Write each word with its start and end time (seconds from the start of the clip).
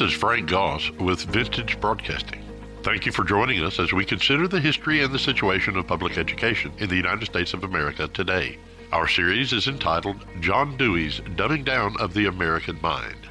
This 0.00 0.12
is 0.12 0.18
Frank 0.18 0.48
Goss 0.48 0.90
with 0.92 1.24
Vintage 1.24 1.78
Broadcasting. 1.78 2.42
Thank 2.82 3.04
you 3.04 3.12
for 3.12 3.22
joining 3.22 3.62
us 3.62 3.78
as 3.78 3.92
we 3.92 4.06
consider 4.06 4.48
the 4.48 4.58
history 4.58 5.02
and 5.02 5.12
the 5.12 5.18
situation 5.18 5.76
of 5.76 5.86
public 5.86 6.16
education 6.16 6.72
in 6.78 6.88
the 6.88 6.96
United 6.96 7.26
States 7.26 7.52
of 7.52 7.64
America 7.64 8.08
today. 8.08 8.56
Our 8.92 9.06
series 9.06 9.52
is 9.52 9.68
entitled 9.68 10.16
John 10.40 10.78
Dewey's 10.78 11.20
Dumbing 11.36 11.66
Down 11.66 11.96
of 12.00 12.14
the 12.14 12.24
American 12.24 12.80
Mind. 12.80 13.28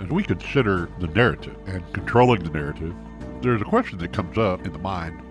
As 0.00 0.08
we 0.08 0.24
consider 0.24 0.88
the 0.98 1.06
narrative 1.06 1.54
and 1.68 1.84
controlling 1.92 2.42
the 2.42 2.50
narrative, 2.50 2.92
there's 3.40 3.62
a 3.62 3.66
question 3.66 3.98
that 3.98 4.12
comes 4.12 4.36
up 4.36 4.66
in 4.66 4.72
the 4.72 4.80
mind. 4.80 5.22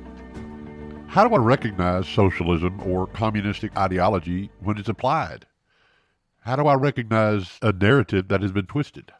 How 1.13 1.27
do 1.27 1.35
I 1.35 1.38
recognize 1.38 2.08
socialism 2.08 2.81
or 2.84 3.05
communistic 3.05 3.77
ideology 3.77 4.49
when 4.62 4.80
it's 4.80 4.90
applied? 4.90 5.45
How 6.39 6.55
do 6.55 6.66
I 6.66 6.73
recognize 6.73 7.59
a 7.62 7.72
narrative 7.72 8.30
that 8.30 8.41
has 8.41 8.52
been 8.52 8.66
twisted? 8.66 9.12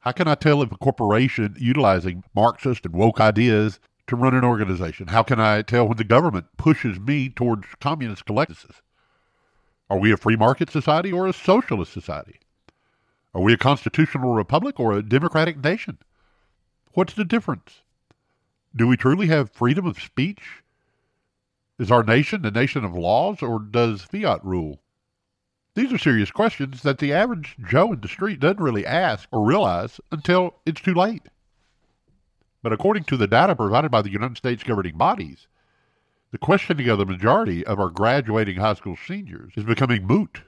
How 0.00 0.12
can 0.12 0.26
I 0.26 0.36
tell 0.36 0.62
if 0.62 0.72
a 0.72 0.78
corporation 0.78 1.54
utilizing 1.58 2.24
Marxist 2.34 2.86
and 2.86 2.94
woke 2.94 3.20
ideas 3.20 3.78
to 4.06 4.16
run 4.16 4.34
an 4.34 4.42
organization? 4.42 5.08
How 5.08 5.22
can 5.22 5.38
I 5.38 5.60
tell 5.60 5.86
when 5.86 5.98
the 5.98 6.04
government 6.04 6.46
pushes 6.56 6.98
me 6.98 7.28
towards 7.28 7.66
communist 7.78 8.24
collectivists? 8.24 8.80
Are 9.90 9.98
we 9.98 10.12
a 10.12 10.16
free 10.16 10.36
market 10.36 10.70
society 10.70 11.12
or 11.12 11.26
a 11.26 11.34
socialist 11.34 11.92
society? 11.92 12.40
Are 13.34 13.42
we 13.42 13.52
a 13.52 13.58
constitutional 13.58 14.32
republic 14.32 14.80
or 14.80 14.94
a 14.94 15.02
democratic 15.02 15.62
nation? 15.62 15.98
What's 16.94 17.12
the 17.12 17.26
difference? 17.26 17.82
Do 18.74 18.86
we 18.86 18.96
truly 18.96 19.26
have 19.26 19.50
freedom 19.50 19.84
of 19.84 20.00
speech? 20.00 20.61
Is 21.78 21.90
our 21.90 22.02
nation 22.02 22.44
a 22.44 22.50
nation 22.50 22.84
of 22.84 22.94
laws 22.94 23.42
or 23.42 23.58
does 23.58 24.02
fiat 24.02 24.44
rule? 24.44 24.82
These 25.74 25.92
are 25.92 25.98
serious 25.98 26.30
questions 26.30 26.82
that 26.82 26.98
the 26.98 27.12
average 27.12 27.56
Joe 27.66 27.92
in 27.92 28.00
the 28.00 28.08
street 28.08 28.40
doesn't 28.40 28.60
really 28.60 28.84
ask 28.84 29.28
or 29.32 29.46
realize 29.46 30.00
until 30.10 30.60
it's 30.66 30.82
too 30.82 30.94
late. 30.94 31.22
But 32.62 32.72
according 32.72 33.04
to 33.04 33.16
the 33.16 33.26
data 33.26 33.56
provided 33.56 33.90
by 33.90 34.02
the 34.02 34.12
United 34.12 34.36
States 34.36 34.62
governing 34.62 34.98
bodies, 34.98 35.48
the 36.30 36.38
questioning 36.38 36.88
of 36.88 36.98
the 36.98 37.06
majority 37.06 37.66
of 37.66 37.80
our 37.80 37.88
graduating 37.88 38.56
high 38.56 38.74
school 38.74 38.96
seniors 38.96 39.54
is 39.56 39.64
becoming 39.64 40.06
moot. 40.06 40.42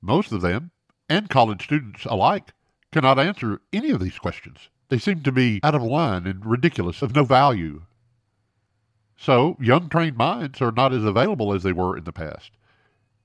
Most 0.00 0.30
of 0.30 0.42
them 0.42 0.70
and 1.08 1.28
college 1.28 1.64
students 1.64 2.04
alike 2.04 2.52
cannot 2.92 3.18
answer 3.18 3.60
any 3.72 3.90
of 3.90 4.00
these 4.00 4.18
questions. 4.18 4.68
They 4.88 4.98
seem 4.98 5.22
to 5.22 5.32
be 5.32 5.60
out 5.62 5.74
of 5.74 5.82
line 5.82 6.26
and 6.26 6.44
ridiculous, 6.44 7.02
of 7.02 7.14
no 7.14 7.24
value. 7.24 7.82
So, 9.18 9.56
young 9.60 9.88
trained 9.88 10.16
minds 10.16 10.62
are 10.62 10.72
not 10.72 10.94
as 10.94 11.04
available 11.04 11.52
as 11.52 11.62
they 11.62 11.72
were 11.72 11.96
in 11.96 12.04
the 12.04 12.12
past. 12.12 12.52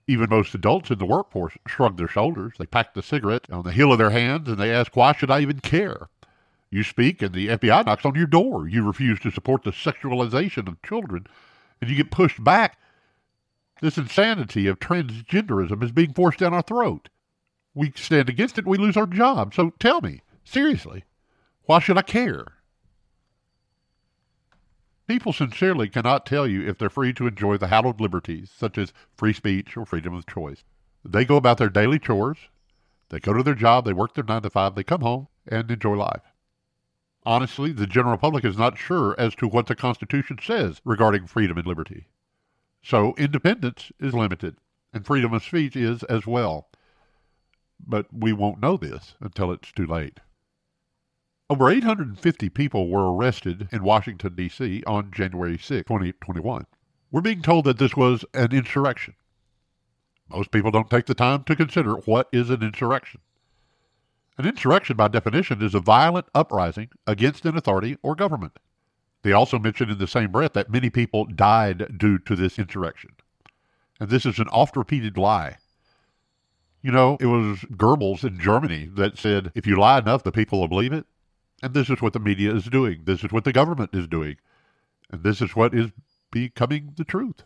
Even 0.08 0.30
most 0.30 0.53
adults 0.53 0.91
in 0.91 0.97
the 0.97 1.05
workforce 1.05 1.53
shrug 1.67 1.97
their 1.97 2.08
shoulders. 2.08 2.53
They 2.58 2.66
pack 2.66 2.94
the 2.94 3.02
cigarette 3.02 3.50
on 3.50 3.63
the 3.63 3.72
heel 3.72 3.91
of 3.91 4.00
their 4.00 4.09
hands 4.09 4.50
and 4.50 4.58
they 4.58 4.73
ask, 4.73 4.95
Why 4.95 5.13
should 5.13 5.31
I 5.31 5.39
even 5.39 5.59
care? 5.59 6.09
You 6.69 6.83
speak 6.83 7.22
and 7.22 7.33
the 7.33 7.47
FBI 7.50 7.85
knocks 7.85 8.05
on 8.05 8.16
your 8.16 8.25
door. 8.25 8.67
You 8.67 8.85
refuse 8.85 9.19
to 9.22 9.31
support 9.31 9.63
the 9.63 9.72
sexualization 9.72 10.67
of 10.67 10.81
children 10.81 11.27
and 11.80 11.89
you 11.89 11.95
get 11.95 12.11
pushed 12.11 12.44
back. 12.44 12.78
This 13.81 13.97
insanity 13.97 14.67
of 14.67 14.80
transgenderism 14.80 15.83
is 15.83 15.91
being 15.91 16.13
forced 16.13 16.39
down 16.39 16.53
our 16.53 16.63
throat 16.63 17.09
we 17.73 17.91
stand 17.95 18.29
against 18.29 18.57
it, 18.57 18.68
we 18.68 18.78
lose 18.78 18.97
our 18.97 19.06
job. 19.06 19.53
So 19.53 19.72
tell 19.79 20.01
me, 20.01 20.22
seriously, 20.44 21.03
why 21.63 21.79
should 21.79 21.97
I 21.97 22.03
care? 22.03 22.45
People 25.13 25.31
sincerely 25.31 25.90
cannot 25.90 26.25
tell 26.25 26.47
you 26.47 26.68
if 26.68 26.79
they're 26.79 26.90
free 26.90 27.13
to 27.13 27.28
enjoy 27.28 27.56
the 27.56 27.68
hallowed 27.68 28.01
liberties, 28.01 28.50
such 28.50 28.79
as 28.79 28.94
free 29.16 29.31
speech 29.31 29.78
or 29.78 29.85
freedom 29.85 30.16
of 30.16 30.25
choice. 30.25 30.63
They 31.06 31.24
go 31.24 31.38
about 31.38 31.59
their 31.59 31.69
daily 31.69 32.00
chores, 32.00 32.50
they 33.09 33.19
go 33.19 33.31
to 33.31 33.44
their 33.44 33.53
job, 33.53 33.85
they 33.85 33.94
work 33.94 34.16
their 34.16 34.24
nine 34.24 34.41
to 34.41 34.50
five, 34.50 34.74
they 34.74 34.84
come 34.84 35.01
home 35.01 35.28
and 35.47 35.69
enjoy 35.69 35.97
life. 35.97 36.24
Honestly, 37.28 37.72
the 37.72 37.85
general 37.85 38.18
public 38.18 38.44
is 38.44 38.57
not 38.57 38.79
sure 38.79 39.13
as 39.19 39.35
to 39.35 39.47
what 39.47 39.68
the 39.68 39.75
Constitution 39.75 40.40
says 40.41 40.81
regarding 40.84 41.28
freedom 41.28 41.59
and 41.59 41.68
liberty. 41.68 42.07
So 42.81 43.13
independence 43.16 43.91
is 44.00 44.16
limited, 44.16 44.56
and 44.91 45.06
freedom 45.06 45.31
of 45.31 45.44
speech 45.44 45.75
is 45.75 46.01
as 46.06 46.25
well 46.25 46.69
but 47.85 48.07
we 48.12 48.34
won't 48.34 48.59
know 48.59 48.78
this 48.78 49.13
until 49.22 49.51
it's 49.51 49.72
too 49.72 49.85
late. 49.85 50.19
Over 51.53 51.69
850 51.69 52.50
people 52.50 52.90
were 52.90 53.14
arrested 53.14 53.68
in 53.72 53.84
Washington, 53.84 54.34
D.C. 54.34 54.81
on 54.88 55.12
January 55.12 55.56
6, 55.56 55.88
2021. 55.88 56.66
We're 57.12 57.22
being 57.22 57.44
told 57.44 57.66
that 57.66 57.78
this 57.78 57.96
was 57.96 58.25
an 58.34 58.52
insurrection. 58.52 59.14
Most 60.31 60.50
people 60.50 60.72
don't 60.72 60.90
take 60.90 61.06
the 61.06 61.13
time 61.13 61.44
to 61.44 61.56
consider 61.56 61.94
what 61.94 62.28
is 62.31 62.50
an 62.50 62.63
insurrection. 62.63 63.22
An 64.40 64.47
insurrection, 64.47 64.97
by 64.97 65.09
definition, 65.09 65.62
is 65.62 65.75
a 65.75 65.80
violent 65.80 66.25
uprising 66.34 66.90
against 67.06 67.46
an 67.46 67.56
authority 67.56 67.97
or 68.02 68.16
government. 68.16 68.58
They 69.22 69.31
also 69.31 69.59
mention 69.59 69.92
in 69.92 70.00
the 70.00 70.08
same 70.08 70.31
breath 70.31 70.53
that 70.53 70.72
many 70.72 70.90
people 70.90 71.25
died 71.25 72.00
due 72.00 72.18
to 72.18 72.36
this 72.36 72.58
insurrection. 72.58 73.12
And 74.00 74.09
this 74.09 74.25
is 74.25 74.40
an 74.40 74.47
oft 74.47 74.75
repeated 74.75 75.19
lie. 75.19 75.58
You 76.81 76.92
know, 76.92 77.16
it 77.19 77.28
was 77.28 77.59
Goebbels 77.78 78.24
in 78.24 78.40
Germany 78.40 78.90
that 78.96 79.19
said, 79.19 79.52
if 79.53 79.68
you 79.68 79.80
lie 79.80 80.00
enough, 80.00 80.24
the 80.24 80.31
people 80.31 80.59
will 80.59 80.68
believe 80.68 80.94
it. 80.94 81.06
And 81.63 81.74
this 81.74 81.90
is 81.90 82.01
what 82.01 82.12
the 82.12 82.19
media 82.19 82.53
is 82.53 82.66
doing. 82.66 83.03
This 83.06 83.24
is 83.24 83.31
what 83.31 83.46
the 83.46 83.53
government 83.53 83.91
is 83.94 84.06
doing. 84.06 84.35
And 85.09 85.24
this 85.24 85.41
is 85.41 85.56
what 85.56 85.74
is 85.74 85.91
becoming 86.29 86.94
the 86.97 87.06
truth. 87.06 87.44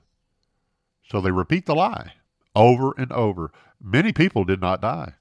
So 1.07 1.21
they 1.21 1.29
repeat 1.29 1.67
the 1.67 1.75
lie 1.75 2.13
over 2.55 2.93
and 2.97 3.11
over. 3.11 3.51
Many 3.79 4.11
people 4.11 4.43
did 4.43 4.59
not 4.59 4.81
die. 4.81 5.13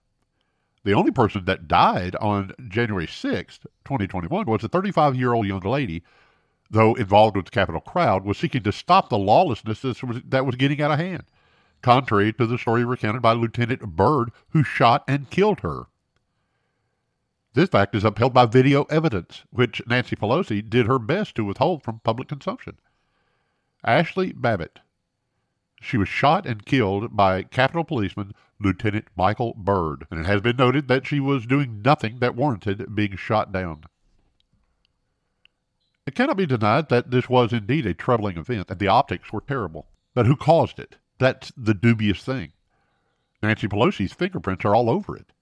The 0.83 0.95
only 0.95 1.11
person 1.11 1.45
that 1.45 1.69
died 1.69 2.17
on 2.17 2.53
January 2.69 3.07
6th, 3.07 3.67
2021, 3.84 4.47
was 4.47 4.65
a 4.65 4.69
35 4.69 5.15
year 5.15 5.34
old 5.34 5.47
young 5.47 5.61
lady, 5.61 6.03
though 6.71 6.95
involved 6.95 7.37
with 7.37 7.45
the 7.45 7.51
Capitol 7.51 7.83
crowd, 7.83 8.25
was 8.25 8.39
seeking 8.39 8.63
to 8.63 8.73
stop 8.73 9.11
the 9.11 9.19
lawlessness 9.19 9.83
that 9.83 10.47
was, 10.47 10.57
getting 10.57 10.81
out 10.81 10.93
of 10.93 10.99
hand 10.99 11.25
contrary 11.83 12.33
to 12.33 12.47
the 12.47 12.59
story 12.59 12.84
recounted 12.84 13.23
by 13.23 13.33
Lieutenant 13.33 13.81
Byrd, 13.81 14.33
who 14.51 14.65
shot 14.65 15.05
and 15.07 15.31
killed 15.31 15.61
her. 15.61 15.87
This 17.56 17.71
fact 17.71 17.94
is 17.94 18.05
upheld 18.05 18.34
by 18.34 18.44
video 18.44 18.83
evidence, 18.91 19.44
which 19.49 19.81
Nancy 19.87 20.15
Pelosi 20.15 20.61
did 20.61 20.84
her 20.87 20.99
best 20.99 21.34
to 21.37 21.44
withhold 21.47 21.83
from 21.83 22.00
public 22.00 22.28
consumption. 22.28 22.77
Ashli 23.83 24.34
Babbitt. 24.39 24.81
She 25.81 25.97
was 25.97 26.06
shot 26.06 26.45
and 26.45 26.66
killed 26.66 27.16
by 27.16 27.45
Capitol 27.45 27.84
Policeman 27.84 28.34
Lieutenant 28.61 29.06
Michael 29.16 29.55
Byrd, 29.56 30.06
and 30.11 30.21
it 30.21 30.27
has 30.27 30.43
been 30.43 30.59
noted 30.59 30.89
that 30.89 31.06
she 31.06 31.19
was 31.19 31.47
doing 31.47 31.81
nothing 31.81 32.19
that 32.19 32.34
warranted 32.34 32.95
being 32.95 33.16
shot 33.16 33.53
down. 33.53 33.84
It 36.05 36.15
cannot 36.15 36.37
be 36.37 36.45
denied 36.45 36.91
that 36.91 37.11
this 37.11 37.31
was 37.31 37.55
indeed 37.55 37.87
a 37.87 37.95
troubling 37.95 38.37
event, 38.37 38.71
and 38.71 38.78
the 38.78 38.89
optics 38.89 39.33
were 39.33 39.41
terrible. 39.41 39.87
But 40.12 40.27
who 40.27 40.37
caused 40.37 40.78
it? 40.78 40.97
That's 41.19 41.53
the 41.56 41.72
dubious 41.72 42.22
thing. 42.22 42.53
Nancy 43.43 43.66
Pelosi's 43.66 44.12
fingerprints 44.12 44.66
are 44.66 44.75
all 44.75 44.91
over 44.91 45.16
it, 45.16 45.33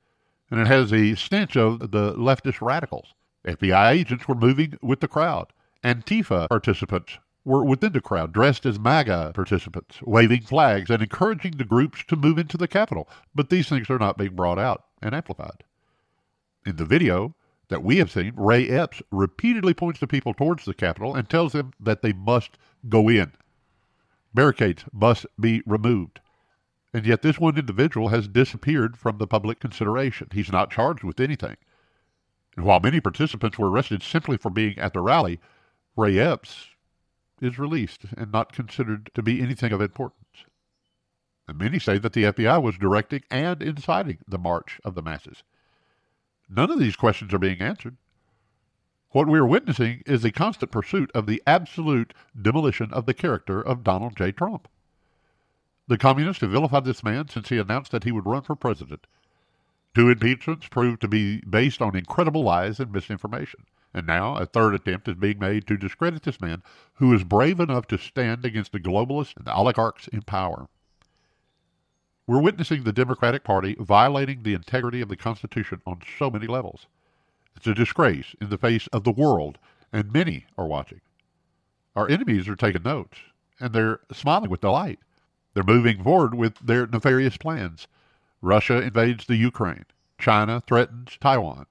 and 0.54 0.62
it 0.62 0.68
has 0.68 0.92
a 0.92 1.16
stench 1.16 1.56
of 1.56 1.80
the 1.90 2.14
leftist 2.14 2.60
radicals. 2.60 3.12
FBI 3.44 3.90
agents 3.90 4.28
were 4.28 4.36
moving 4.36 4.78
with 4.80 5.00
the 5.00 5.08
crowd. 5.08 5.52
Antifa 5.82 6.48
participants 6.48 7.18
were 7.44 7.64
within 7.64 7.92
the 7.92 8.00
crowd, 8.00 8.32
dressed 8.32 8.64
as 8.64 8.78
MAGA 8.78 9.32
participants, 9.34 10.00
waving 10.02 10.42
flags 10.42 10.90
and 10.90 11.02
encouraging 11.02 11.56
the 11.56 11.64
groups 11.64 12.04
to 12.04 12.14
move 12.14 12.38
into 12.38 12.56
the 12.56 12.68
Capitol. 12.68 13.08
But 13.34 13.50
these 13.50 13.68
things 13.68 13.90
are 13.90 13.98
not 13.98 14.16
being 14.16 14.36
brought 14.36 14.60
out 14.60 14.84
and 15.02 15.12
amplified. 15.12 15.64
In 16.64 16.76
the 16.76 16.84
video 16.84 17.34
that 17.66 17.82
we 17.82 17.96
have 17.96 18.12
seen, 18.12 18.32
Ray 18.36 18.68
Epps 18.68 19.02
repeatedly 19.10 19.74
points 19.74 19.98
the 19.98 20.06
people 20.06 20.34
towards 20.34 20.64
the 20.64 20.72
Capitol 20.72 21.16
and 21.16 21.28
tells 21.28 21.52
them 21.52 21.72
that 21.80 22.02
they 22.02 22.12
must 22.12 22.58
go 22.88 23.08
in. 23.08 23.32
Barricades 24.32 24.84
must 24.92 25.26
be 25.38 25.64
removed. 25.66 26.20
And 26.94 27.04
yet, 27.04 27.22
this 27.22 27.40
one 27.40 27.58
individual 27.58 28.10
has 28.10 28.28
disappeared 28.28 28.96
from 28.96 29.18
the 29.18 29.26
public 29.26 29.58
consideration. 29.58 30.28
He's 30.32 30.52
not 30.52 30.70
charged 30.70 31.02
with 31.02 31.18
anything. 31.18 31.56
And 32.56 32.64
while 32.64 32.78
many 32.78 33.00
participants 33.00 33.58
were 33.58 33.68
arrested 33.68 34.00
simply 34.00 34.36
for 34.36 34.48
being 34.48 34.78
at 34.78 34.92
the 34.92 35.00
rally, 35.00 35.40
Ray 35.96 36.20
Epps 36.20 36.68
is 37.40 37.58
released 37.58 38.02
and 38.16 38.30
not 38.30 38.52
considered 38.52 39.10
to 39.14 39.22
be 39.24 39.42
anything 39.42 39.72
of 39.72 39.80
importance. 39.80 40.44
And 41.48 41.58
many 41.58 41.80
say 41.80 41.98
that 41.98 42.12
the 42.12 42.24
FBI 42.24 42.62
was 42.62 42.78
directing 42.78 43.22
and 43.28 43.60
inciting 43.60 44.18
the 44.28 44.38
march 44.38 44.80
of 44.84 44.94
the 44.94 45.02
masses. 45.02 45.42
None 46.48 46.70
of 46.70 46.78
these 46.78 46.94
questions 46.94 47.34
are 47.34 47.40
being 47.40 47.60
answered. 47.60 47.96
What 49.10 49.26
we 49.26 49.38
are 49.40 49.46
witnessing 49.46 50.04
is 50.06 50.22
the 50.22 50.30
constant 50.30 50.70
pursuit 50.70 51.10
of 51.12 51.26
the 51.26 51.42
absolute 51.44 52.14
demolition 52.40 52.92
of 52.92 53.06
the 53.06 53.14
character 53.14 53.60
of 53.60 53.82
Donald 53.82 54.16
J. 54.16 54.30
Trump. 54.30 54.68
The 55.86 55.98
communists 55.98 56.40
have 56.40 56.50
vilified 56.50 56.84
this 56.84 57.04
man 57.04 57.28
since 57.28 57.50
he 57.50 57.58
announced 57.58 57.92
that 57.92 58.04
he 58.04 58.12
would 58.12 58.26
run 58.26 58.42
for 58.42 58.56
president. 58.56 59.06
Two 59.94 60.08
impeachments 60.08 60.66
proved 60.68 61.00
to 61.02 61.08
be 61.08 61.40
based 61.42 61.82
on 61.82 61.94
incredible 61.94 62.42
lies 62.42 62.80
and 62.80 62.90
misinformation. 62.90 63.66
And 63.92 64.06
now 64.06 64.36
a 64.36 64.46
third 64.46 64.74
attempt 64.74 65.08
is 65.08 65.14
being 65.14 65.38
made 65.38 65.66
to 65.68 65.76
discredit 65.76 66.22
this 66.22 66.40
man 66.40 66.62
who 66.94 67.14
is 67.14 67.22
brave 67.22 67.60
enough 67.60 67.86
to 67.88 67.98
stand 67.98 68.44
against 68.44 68.72
the 68.72 68.80
globalists 68.80 69.36
and 69.36 69.44
the 69.44 69.54
oligarchs 69.54 70.08
in 70.08 70.22
power. 70.22 70.68
We're 72.26 72.40
witnessing 72.40 72.82
the 72.82 72.92
Democratic 72.92 73.44
Party 73.44 73.76
violating 73.78 74.42
the 74.42 74.54
integrity 74.54 75.00
of 75.00 75.08
the 75.08 75.16
Constitution 75.16 75.82
on 75.86 76.00
so 76.18 76.30
many 76.30 76.46
levels. 76.46 76.86
It's 77.54 77.66
a 77.66 77.74
disgrace 77.74 78.34
in 78.40 78.48
the 78.48 78.58
face 78.58 78.86
of 78.88 79.04
the 79.04 79.12
world, 79.12 79.58
and 79.92 80.12
many 80.12 80.46
are 80.56 80.66
watching. 80.66 81.02
Our 81.94 82.08
enemies 82.08 82.48
are 82.48 82.56
taking 82.56 82.82
notes, 82.82 83.18
and 83.60 83.72
they're 83.72 84.00
smiling 84.10 84.50
with 84.50 84.62
delight. 84.62 84.98
They're 85.54 85.62
moving 85.62 86.02
forward 86.02 86.34
with 86.34 86.58
their 86.58 86.86
nefarious 86.86 87.36
plans. 87.36 87.86
Russia 88.42 88.82
invades 88.82 89.26
the 89.26 89.36
Ukraine. 89.36 89.86
China 90.18 90.60
threatens 90.60 91.16
Taiwan. 91.20 91.66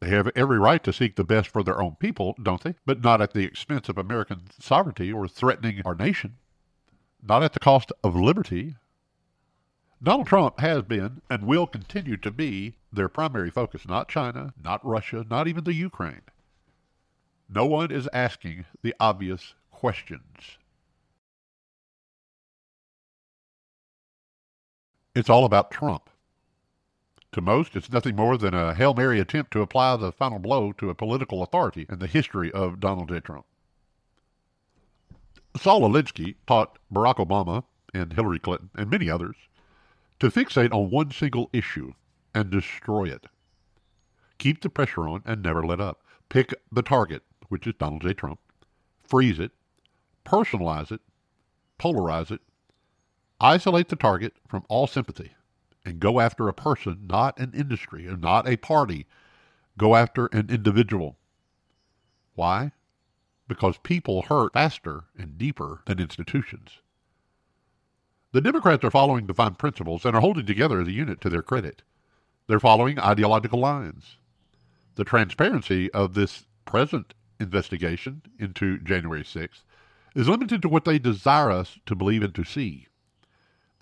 They 0.00 0.10
have 0.10 0.30
every 0.34 0.58
right 0.58 0.82
to 0.82 0.92
seek 0.92 1.14
the 1.14 1.22
best 1.22 1.48
for 1.48 1.62
their 1.62 1.80
own 1.80 1.94
people, 1.94 2.34
don't 2.42 2.62
they? 2.62 2.74
But 2.84 3.02
not 3.02 3.22
at 3.22 3.34
the 3.34 3.44
expense 3.44 3.88
of 3.88 3.96
American 3.96 4.42
sovereignty 4.58 5.12
or 5.12 5.28
threatening 5.28 5.80
our 5.84 5.94
nation. 5.94 6.38
Not 7.22 7.44
at 7.44 7.52
the 7.52 7.60
cost 7.60 7.92
of 8.02 8.16
liberty. 8.16 8.74
Donald 10.02 10.26
Trump 10.26 10.58
has 10.58 10.82
been 10.82 11.22
and 11.30 11.46
will 11.46 11.68
continue 11.68 12.16
to 12.16 12.32
be 12.32 12.74
their 12.92 13.08
primary 13.08 13.50
focus, 13.50 13.86
not 13.86 14.08
China, 14.08 14.52
not 14.60 14.84
Russia, 14.84 15.24
not 15.30 15.46
even 15.46 15.62
the 15.62 15.74
Ukraine. 15.74 16.22
No 17.48 17.64
one 17.66 17.92
is 17.92 18.08
asking 18.12 18.64
the 18.82 18.96
obvious 18.98 19.54
questions. 19.70 20.58
It's 25.14 25.28
all 25.28 25.44
about 25.44 25.70
Trump. 25.70 26.08
To 27.32 27.40
most, 27.42 27.76
it's 27.76 27.92
nothing 27.92 28.16
more 28.16 28.38
than 28.38 28.54
a 28.54 28.74
Hail 28.74 28.94
Mary 28.94 29.20
attempt 29.20 29.50
to 29.52 29.60
apply 29.60 29.96
the 29.96 30.12
final 30.12 30.38
blow 30.38 30.72
to 30.72 30.88
a 30.88 30.94
political 30.94 31.42
authority 31.42 31.86
in 31.90 31.98
the 31.98 32.06
history 32.06 32.50
of 32.52 32.80
Donald 32.80 33.10
J. 33.10 33.20
Trump. 33.20 33.44
Saul 35.56 35.82
Alinsky 35.82 36.36
taught 36.46 36.78
Barack 36.92 37.16
Obama 37.16 37.64
and 37.92 38.14
Hillary 38.14 38.38
Clinton 38.38 38.70
and 38.74 38.88
many 38.88 39.10
others 39.10 39.36
to 40.18 40.30
fixate 40.30 40.72
on 40.72 40.90
one 40.90 41.10
single 41.10 41.50
issue 41.52 41.92
and 42.34 42.50
destroy 42.50 43.04
it. 43.04 43.26
Keep 44.38 44.62
the 44.62 44.70
pressure 44.70 45.06
on 45.06 45.22
and 45.26 45.42
never 45.42 45.62
let 45.62 45.80
up. 45.80 46.02
Pick 46.30 46.54
the 46.70 46.82
target, 46.82 47.22
which 47.48 47.66
is 47.66 47.74
Donald 47.78 48.00
J. 48.00 48.14
Trump, 48.14 48.40
freeze 49.04 49.38
it, 49.38 49.52
personalize 50.24 50.90
it, 50.90 51.02
polarize 51.78 52.30
it, 52.30 52.40
isolate 53.42 53.88
the 53.88 53.96
target 53.96 54.34
from 54.46 54.64
all 54.68 54.86
sympathy 54.86 55.32
and 55.84 56.00
go 56.00 56.20
after 56.20 56.48
a 56.48 56.54
person, 56.54 57.06
not 57.08 57.38
an 57.38 57.52
industry 57.54 58.06
and 58.06 58.20
not 58.20 58.48
a 58.48 58.56
party. 58.56 59.06
Go 59.76 59.96
after 59.96 60.26
an 60.26 60.48
individual. 60.48 61.16
Why? 62.34 62.72
Because 63.48 63.78
people 63.78 64.22
hurt 64.22 64.52
faster 64.52 65.04
and 65.18 65.36
deeper 65.36 65.82
than 65.86 65.98
institutions. 65.98 66.78
The 68.32 68.40
Democrats 68.40 68.84
are 68.84 68.90
following 68.90 69.26
defined 69.26 69.58
principles 69.58 70.04
and 70.04 70.16
are 70.16 70.20
holding 70.20 70.46
together 70.46 70.80
as 70.80 70.88
a 70.88 70.92
unit 70.92 71.20
to 71.20 71.28
their 71.28 71.42
credit. 71.42 71.82
They're 72.46 72.60
following 72.60 72.98
ideological 72.98 73.58
lines. 73.58 74.16
The 74.94 75.04
transparency 75.04 75.90
of 75.92 76.14
this 76.14 76.46
present 76.64 77.14
investigation 77.40 78.22
into 78.38 78.78
January 78.78 79.24
6th 79.24 79.64
is 80.14 80.28
limited 80.28 80.62
to 80.62 80.68
what 80.68 80.84
they 80.84 80.98
desire 80.98 81.50
us 81.50 81.78
to 81.86 81.94
believe 81.94 82.22
and 82.22 82.34
to 82.34 82.44
see. 82.44 82.86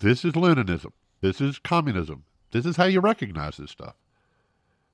This 0.01 0.25
is 0.25 0.33
Leninism. 0.33 0.93
This 1.21 1.39
is 1.39 1.59
communism. 1.59 2.23
This 2.49 2.65
is 2.65 2.77
how 2.77 2.85
you 2.85 3.01
recognize 3.01 3.57
this 3.57 3.69
stuff. 3.69 3.93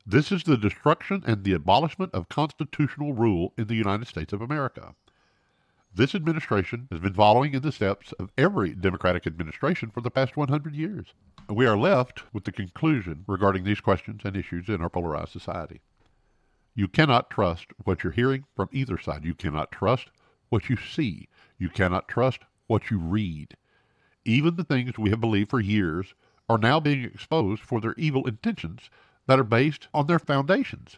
This 0.06 0.34
is 0.34 0.44
the 0.44 0.58
destruction 0.58 1.24
and 1.26 1.46
the 1.46 1.54
abolishment 1.54 2.14
of 2.14 2.28
constitutional 2.28 3.14
rule 3.14 3.54
in 3.58 3.68
the 3.68 3.76
United 3.76 4.10
States 4.10 4.34
of 4.34 4.42
America. 4.42 4.96
This 5.96 6.14
administration 6.14 6.90
has 6.92 7.00
been 7.00 7.14
following 7.14 7.54
in 7.54 7.62
the 7.62 7.72
steps 7.72 8.12
of 8.20 8.34
every 8.38 8.76
Democratic 8.76 9.26
administration 9.26 9.92
for 9.92 10.02
the 10.02 10.12
past 10.12 10.36
100 10.36 10.76
years. 10.76 11.14
We 11.50 11.66
are 11.66 11.78
left 11.78 12.24
with 12.34 12.44
the 12.44 12.52
conclusion 12.52 13.24
regarding 13.28 13.64
these 13.64 13.80
questions 13.80 14.24
and 14.26 14.36
issues 14.36 14.68
in 14.68 14.82
our 14.82 14.90
polarized 14.90 15.32
society. 15.32 15.80
You 16.76 16.90
cannot 16.90 17.30
trust 17.30 17.68
what 17.86 18.04
you're 18.04 18.12
hearing 18.12 18.44
from 18.58 18.68
either 18.74 18.98
side. 18.98 19.24
You 19.24 19.36
cannot 19.36 19.72
trust 19.72 20.10
what 20.50 20.70
you 20.70 20.76
see. 20.76 21.30
You 21.58 21.70
cannot 21.70 22.10
trust 22.10 22.42
what 22.68 22.92
you 22.92 23.00
read. 23.00 23.56
Even 24.28 24.58
the 24.58 24.66
things 24.66 24.98
we 24.98 25.10
have 25.10 25.22
believed 25.22 25.50
for 25.50 25.62
years 25.62 26.14
are 26.50 26.58
now 26.58 26.82
being 26.82 27.02
exposed 27.06 27.64
for 27.64 27.80
their 27.80 27.96
evil 27.98 28.28
intentions 28.28 28.90
that 29.26 29.40
are 29.40 29.44
based 29.44 29.88
on 29.94 30.08
their 30.08 30.20
foundations. 30.20 30.98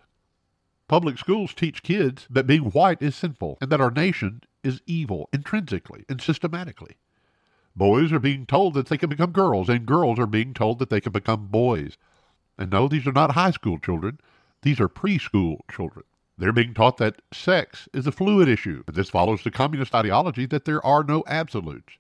Public 0.88 1.20
schools 1.20 1.54
teach 1.54 1.84
kids 1.84 2.26
that 2.28 2.48
being 2.48 2.72
white 2.72 3.04
is 3.04 3.16
sinful 3.16 3.60
and 3.62 3.72
that 3.72 3.80
our 3.80 3.92
nation 3.92 4.42
is 4.64 4.82
evil 4.88 5.30
intrinsically 5.32 6.06
and 6.10 6.20
systematically. 6.20 6.96
Boys 7.76 8.12
are 8.12 8.20
being 8.20 8.48
told 8.48 8.74
that 8.74 8.88
they 8.88 8.98
can 8.98 9.10
become 9.10 9.32
girls, 9.32 9.70
and 9.70 9.86
girls 9.86 10.18
are 10.18 10.26
being 10.26 10.56
told 10.56 10.80
that 10.80 10.90
they 10.90 11.00
can 11.00 11.12
become 11.12 11.46
boys. 11.46 11.98
And 12.58 12.72
no, 12.72 12.88
these 12.88 13.06
are 13.06 13.12
not 13.12 13.34
high 13.34 13.52
school 13.52 13.78
children, 13.78 14.20
these 14.64 14.80
are 14.80 14.90
preschool 14.90 15.60
children. 15.72 16.04
They're 16.36 16.52
being 16.52 16.74
taught 16.74 16.98
that 16.98 17.22
sex 17.32 17.88
is 17.94 18.08
a 18.08 18.12
fluid 18.12 18.50
issue. 18.50 18.84
This 18.92 19.12
follows 19.12 19.44
the 19.44 19.52
communist 19.52 19.94
ideology 19.94 20.48
that 20.48 20.66
there 20.66 20.84
are 20.84 21.04
no 21.04 21.24
absolutes, 21.28 21.94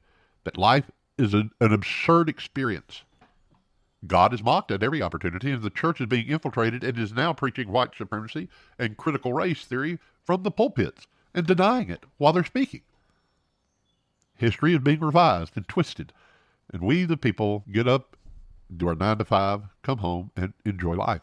that 0.44 0.58
life 0.58 0.90
is 1.20 1.34
an, 1.34 1.52
an 1.60 1.74
absurd 1.74 2.30
experience. 2.30 3.04
God 4.08 4.34
is 4.34 4.42
mocked 4.42 4.72
at 4.72 4.82
every 4.82 5.02
opportunity, 5.02 5.52
and 5.52 5.62
the 5.62 5.70
church 5.70 6.00
is 6.00 6.08
being 6.08 6.28
infiltrated 6.28 6.84
and 6.84 6.98
is 6.98 7.12
now 7.12 7.34
preaching 7.34 7.70
white 7.70 7.94
supremacy 7.96 8.48
and 8.78 8.96
critical 8.96 9.34
race 9.34 9.66
theory 9.66 10.00
from 10.24 10.44
the 10.44 10.52
pulpits 10.52 11.08
and 11.34 11.46
denying 11.46 11.90
it 11.90 12.06
while 12.18 12.32
they're 12.32 12.46
speaking. 12.46 12.82
History 14.36 14.74
is 14.74 14.80
being 14.80 15.02
revised 15.02 15.58
and 15.58 15.68
twisted, 15.68 16.14
and 16.72 16.82
we, 16.82 17.04
the 17.04 17.18
people, 17.18 17.66
get 17.70 17.88
up, 17.88 18.16
do 18.76 18.88
our 18.88 18.96
nine 18.96 19.18
to 19.18 19.26
five, 19.26 19.64
come 19.84 19.98
home, 19.98 20.32
and 20.38 20.54
enjoy 20.64 20.94
life. 20.94 21.22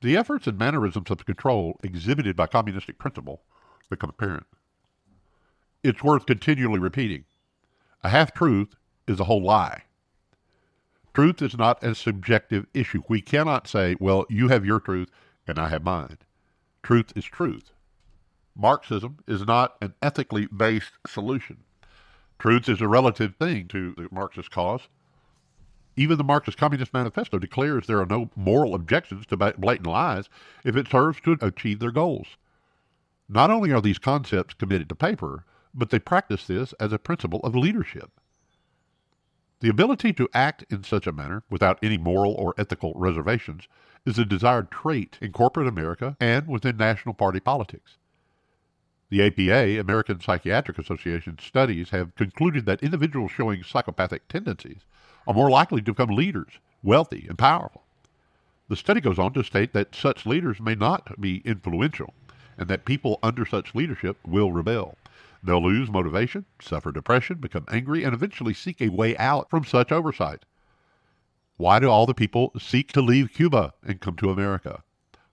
The 0.00 0.16
efforts 0.16 0.48
and 0.48 0.58
mannerisms 0.58 1.12
of 1.12 1.24
control 1.24 1.78
exhibited 1.84 2.34
by 2.34 2.48
communistic 2.48 2.98
principle 2.98 3.42
become 3.88 4.10
apparent. 4.10 4.46
It's 5.84 6.02
worth 6.02 6.26
continually 6.26 6.80
repeating. 6.80 7.24
A 8.04 8.08
half 8.08 8.34
truth 8.34 8.74
is 9.06 9.20
a 9.20 9.24
whole 9.24 9.42
lie. 9.42 9.84
Truth 11.14 11.40
is 11.40 11.56
not 11.56 11.84
a 11.84 11.94
subjective 11.94 12.66
issue. 12.74 13.02
We 13.08 13.20
cannot 13.20 13.68
say, 13.68 13.96
well, 14.00 14.26
you 14.28 14.48
have 14.48 14.64
your 14.64 14.80
truth 14.80 15.10
and 15.46 15.58
I 15.58 15.68
have 15.68 15.84
mine. 15.84 16.18
Truth 16.82 17.12
is 17.14 17.24
truth. 17.24 17.70
Marxism 18.56 19.18
is 19.28 19.46
not 19.46 19.76
an 19.80 19.94
ethically 20.02 20.46
based 20.46 20.92
solution. 21.06 21.58
Truth 22.38 22.68
is 22.68 22.80
a 22.80 22.88
relative 22.88 23.36
thing 23.36 23.68
to 23.68 23.94
the 23.96 24.08
Marxist 24.10 24.50
cause. 24.50 24.88
Even 25.94 26.18
the 26.18 26.24
Marxist 26.24 26.58
Communist 26.58 26.92
Manifesto 26.92 27.38
declares 27.38 27.86
there 27.86 28.00
are 28.00 28.06
no 28.06 28.30
moral 28.34 28.74
objections 28.74 29.26
to 29.26 29.36
blatant 29.36 29.86
lies 29.86 30.28
if 30.64 30.74
it 30.74 30.88
serves 30.88 31.20
to 31.20 31.36
achieve 31.40 31.78
their 31.78 31.92
goals. 31.92 32.36
Not 33.28 33.50
only 33.50 33.72
are 33.72 33.80
these 33.80 33.98
concepts 33.98 34.54
committed 34.54 34.88
to 34.88 34.96
paper, 34.96 35.44
but 35.74 35.90
they 35.90 35.98
practice 35.98 36.46
this 36.46 36.72
as 36.74 36.92
a 36.92 36.98
principle 36.98 37.40
of 37.40 37.54
leadership. 37.54 38.10
The 39.60 39.68
ability 39.68 40.12
to 40.14 40.28
act 40.34 40.64
in 40.70 40.82
such 40.82 41.06
a 41.06 41.12
manner 41.12 41.44
without 41.48 41.78
any 41.82 41.96
moral 41.96 42.32
or 42.32 42.54
ethical 42.58 42.92
reservations 42.96 43.68
is 44.04 44.18
a 44.18 44.24
desired 44.24 44.70
trait 44.70 45.18
in 45.20 45.32
corporate 45.32 45.68
America 45.68 46.16
and 46.18 46.48
within 46.48 46.76
national 46.76 47.14
party 47.14 47.38
politics. 47.38 47.96
The 49.08 49.24
APA, 49.26 49.78
American 49.78 50.20
Psychiatric 50.20 50.78
Association 50.78 51.38
studies 51.38 51.90
have 51.90 52.14
concluded 52.16 52.66
that 52.66 52.82
individuals 52.82 53.30
showing 53.30 53.62
psychopathic 53.62 54.26
tendencies 54.26 54.80
are 55.26 55.34
more 55.34 55.50
likely 55.50 55.82
to 55.82 55.92
become 55.92 56.16
leaders, 56.16 56.54
wealthy, 56.82 57.26
and 57.28 57.38
powerful. 57.38 57.84
The 58.68 58.76
study 58.76 59.00
goes 59.00 59.18
on 59.18 59.32
to 59.34 59.44
state 59.44 59.74
that 59.74 59.94
such 59.94 60.26
leaders 60.26 60.60
may 60.60 60.74
not 60.74 61.20
be 61.20 61.42
influential 61.44 62.14
and 62.56 62.68
that 62.68 62.84
people 62.84 63.18
under 63.22 63.44
such 63.44 63.74
leadership 63.74 64.16
will 64.26 64.50
rebel. 64.50 64.96
They'll 65.42 65.62
lose 65.62 65.90
motivation, 65.90 66.46
suffer 66.60 66.92
depression, 66.92 67.38
become 67.38 67.64
angry, 67.68 68.04
and 68.04 68.14
eventually 68.14 68.54
seek 68.54 68.80
a 68.80 68.90
way 68.90 69.16
out 69.16 69.50
from 69.50 69.64
such 69.64 69.90
oversight. 69.90 70.44
Why 71.56 71.78
do 71.78 71.88
all 71.88 72.06
the 72.06 72.14
people 72.14 72.52
seek 72.58 72.92
to 72.92 73.02
leave 73.02 73.32
Cuba 73.32 73.74
and 73.84 74.00
come 74.00 74.16
to 74.16 74.30
America? 74.30 74.82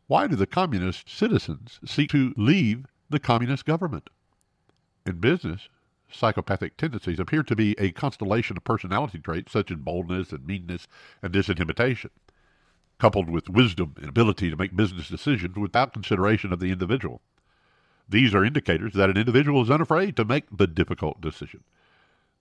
Why 0.08 0.26
do 0.26 0.36
the 0.36 0.48
communist 0.48 1.10
citizens 1.10 1.80
seek 1.86 2.10
to 2.10 2.34
leave 2.36 2.86
the 3.10 3.20
communist 3.20 3.66
government? 3.66 4.10
In 5.06 5.20
business, 5.20 5.70
psychopathic 6.12 6.78
tendencies 6.78 7.20
appear 7.20 7.44
to 7.44 7.56
be 7.56 7.76
a 7.78 7.92
constellation 7.92 8.58
of 8.58 8.64
personality 8.64 9.20
traits 9.20 9.52
such 9.52 9.70
as 9.70 9.78
boldness 9.78 10.32
and 10.32 10.46
meanness 10.46 10.88
and 11.22 11.32
disinhibition, 11.32 12.10
coupled 12.98 13.30
with 13.30 13.50
wisdom 13.50 13.94
and 13.98 14.10
ability 14.10 14.50
to 14.50 14.58
make 14.58 14.76
business 14.76 15.08
decisions 15.08 15.56
without 15.56 15.94
consideration 15.94 16.52
of 16.52 16.60
the 16.60 16.72
individual. 16.72 17.22
These 18.10 18.34
are 18.34 18.44
indicators 18.44 18.94
that 18.94 19.10
an 19.10 19.18
individual 19.18 19.62
is 19.62 19.70
unafraid 19.70 20.16
to 20.18 20.26
make 20.26 20.46
the 20.52 20.66
difficult 20.68 21.22
decision. 21.22 21.64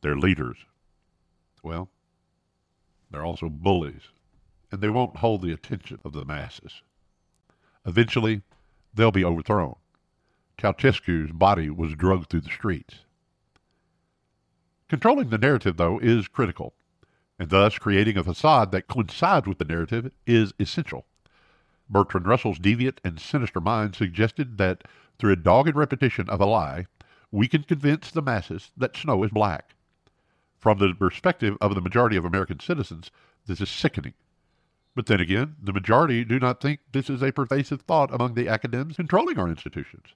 They're 0.01 0.17
leaders. 0.17 0.57
Well, 1.63 1.91
they're 3.11 3.25
also 3.25 3.49
bullies, 3.51 4.09
and 4.73 4.81
they 4.81 4.89
won't 4.89 5.19
hold 5.19 5.43
the 5.43 5.53
attention 5.53 5.99
of 6.05 6.13
the 6.13 6.25
masses. 6.25 6.83
Eventually, 7.85 8.43
they'll 8.95 9.11
be 9.13 9.25
overthrown. 9.25 9.77
Ceausescu's 10.59 11.33
body 11.33 11.69
was 11.71 11.95
dragged 11.95 12.31
through 12.31 12.41
the 12.41 12.51
streets. 12.51 13.01
Controlling 14.89 15.29
the 15.29 15.39
narrative, 15.39 15.77
though, 15.77 15.99
is 15.99 16.29
critical. 16.29 16.75
and 17.39 17.51
thus 17.51 17.79
creating 17.79 18.17
a 18.17 18.25
facade 18.25 18.73
that 18.73 18.89
coincides 18.89 19.47
with 19.47 19.59
the 19.59 19.65
narrative 19.65 20.11
is 20.27 20.53
essential. 20.59 21.07
Bertrand 21.89 22.27
Russell's 22.27 22.59
deviant 22.59 22.99
and 23.05 23.21
sinister 23.21 23.61
mind 23.61 23.95
suggested 23.95 24.59
that 24.59 24.83
through 25.19 25.33
a 25.33 25.37
dogged 25.37 25.75
repetition 25.77 26.29
of 26.31 26.41
a 26.41 26.47
lie, 26.47 26.87
we 27.31 27.49
can 27.49 27.63
convince 27.63 28.11
the 28.11 28.23
masses 28.23 28.71
that 28.77 28.97
snow 28.97 29.23
is 29.23 29.31
black. 29.31 29.75
From 30.59 30.79
the 30.79 30.95
perspective 30.95 31.57
of 31.61 31.75
the 31.75 31.81
majority 31.81 32.17
of 32.17 32.25
American 32.25 32.61
citizens, 32.61 33.11
this 33.47 33.61
is 33.61 33.69
sickening. 33.69 34.15
But 34.95 35.07
then 35.07 35.21
again, 35.21 35.57
the 35.63 35.73
majority 35.73 36.25
do 36.25 36.39
not 36.41 36.61
think 36.61 36.81
this 36.93 37.09
is 37.09 37.23
a 37.23 37.33
pervasive 37.33 37.83
thought 37.83 38.13
among 38.13 38.35
the 38.35 38.49
academics 38.49 38.97
controlling 38.97 39.39
our 39.39 39.49
institutions. 39.49 40.15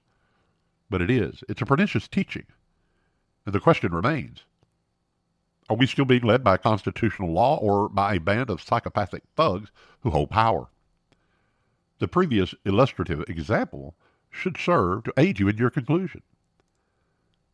But 0.89 1.01
it 1.01 1.09
is. 1.09 1.43
It's 1.47 1.61
a 1.61 1.65
pernicious 1.65 2.07
teaching. 2.07 2.45
And 3.45 3.55
the 3.55 3.59
question 3.59 3.93
remains 3.93 4.43
are 5.69 5.77
we 5.77 5.87
still 5.87 6.03
being 6.03 6.23
led 6.23 6.43
by 6.43 6.57
constitutional 6.57 7.31
law 7.31 7.57
or 7.57 7.87
by 7.87 8.15
a 8.15 8.19
band 8.19 8.49
of 8.49 8.61
psychopathic 8.61 9.23
thugs 9.35 9.71
who 10.01 10.09
hold 10.09 10.29
power? 10.29 10.67
The 11.99 12.07
previous 12.09 12.53
illustrative 12.65 13.23
example 13.29 13.95
should 14.33 14.57
serve 14.57 15.03
to 15.03 15.13
aid 15.15 15.39
you 15.39 15.47
in 15.47 15.57
your 15.57 15.69
conclusion. 15.69 16.21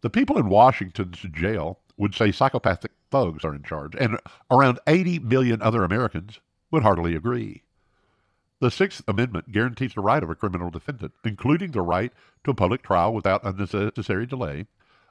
The 0.02 0.10
people 0.10 0.38
in 0.38 0.50
Washington's 0.50 1.20
jail 1.20 1.80
would 1.98 2.16
say 2.16 2.32
psychopathic 2.32 2.92
thugs 3.12 3.44
are 3.44 3.54
in 3.54 3.64
charge, 3.64 3.96
and 4.00 4.18
around 4.50 4.80
80 4.88 5.20
million 5.20 5.62
other 5.62 5.84
Americans 5.84 6.40
would 6.72 6.84
heartily 6.84 7.16
agree. 7.16 7.64
The 8.62 8.72
Sixth 8.72 9.04
Amendment 9.08 9.52
guarantees 9.52 9.94
the 9.94 10.02
right 10.02 10.24
of 10.24 10.30
a 10.30 10.36
criminal 10.36 10.70
defendant, 10.70 11.14
including 11.24 11.72
the 11.72 11.82
right 11.82 12.14
to 12.44 12.52
a 12.52 12.56
public 12.56 12.82
trial 12.82 13.14
without 13.14 13.44
unnecessary 13.44 14.26
delay, 14.26 14.68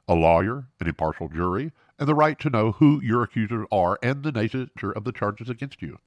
a 0.07 0.15
lawyer, 0.15 0.67
an 0.79 0.87
impartial 0.87 1.29
jury, 1.29 1.71
and 1.99 2.07
the 2.07 2.15
right 2.15 2.39
to 2.39 2.49
know 2.49 2.71
who 2.73 3.01
your 3.01 3.23
accusers 3.23 3.67
are 3.71 3.99
and 4.01 4.23
the 4.23 4.31
nature 4.31 4.91
of 4.91 5.03
the 5.03 5.11
charges 5.11 5.49
against 5.49 5.81
you. 5.81 5.99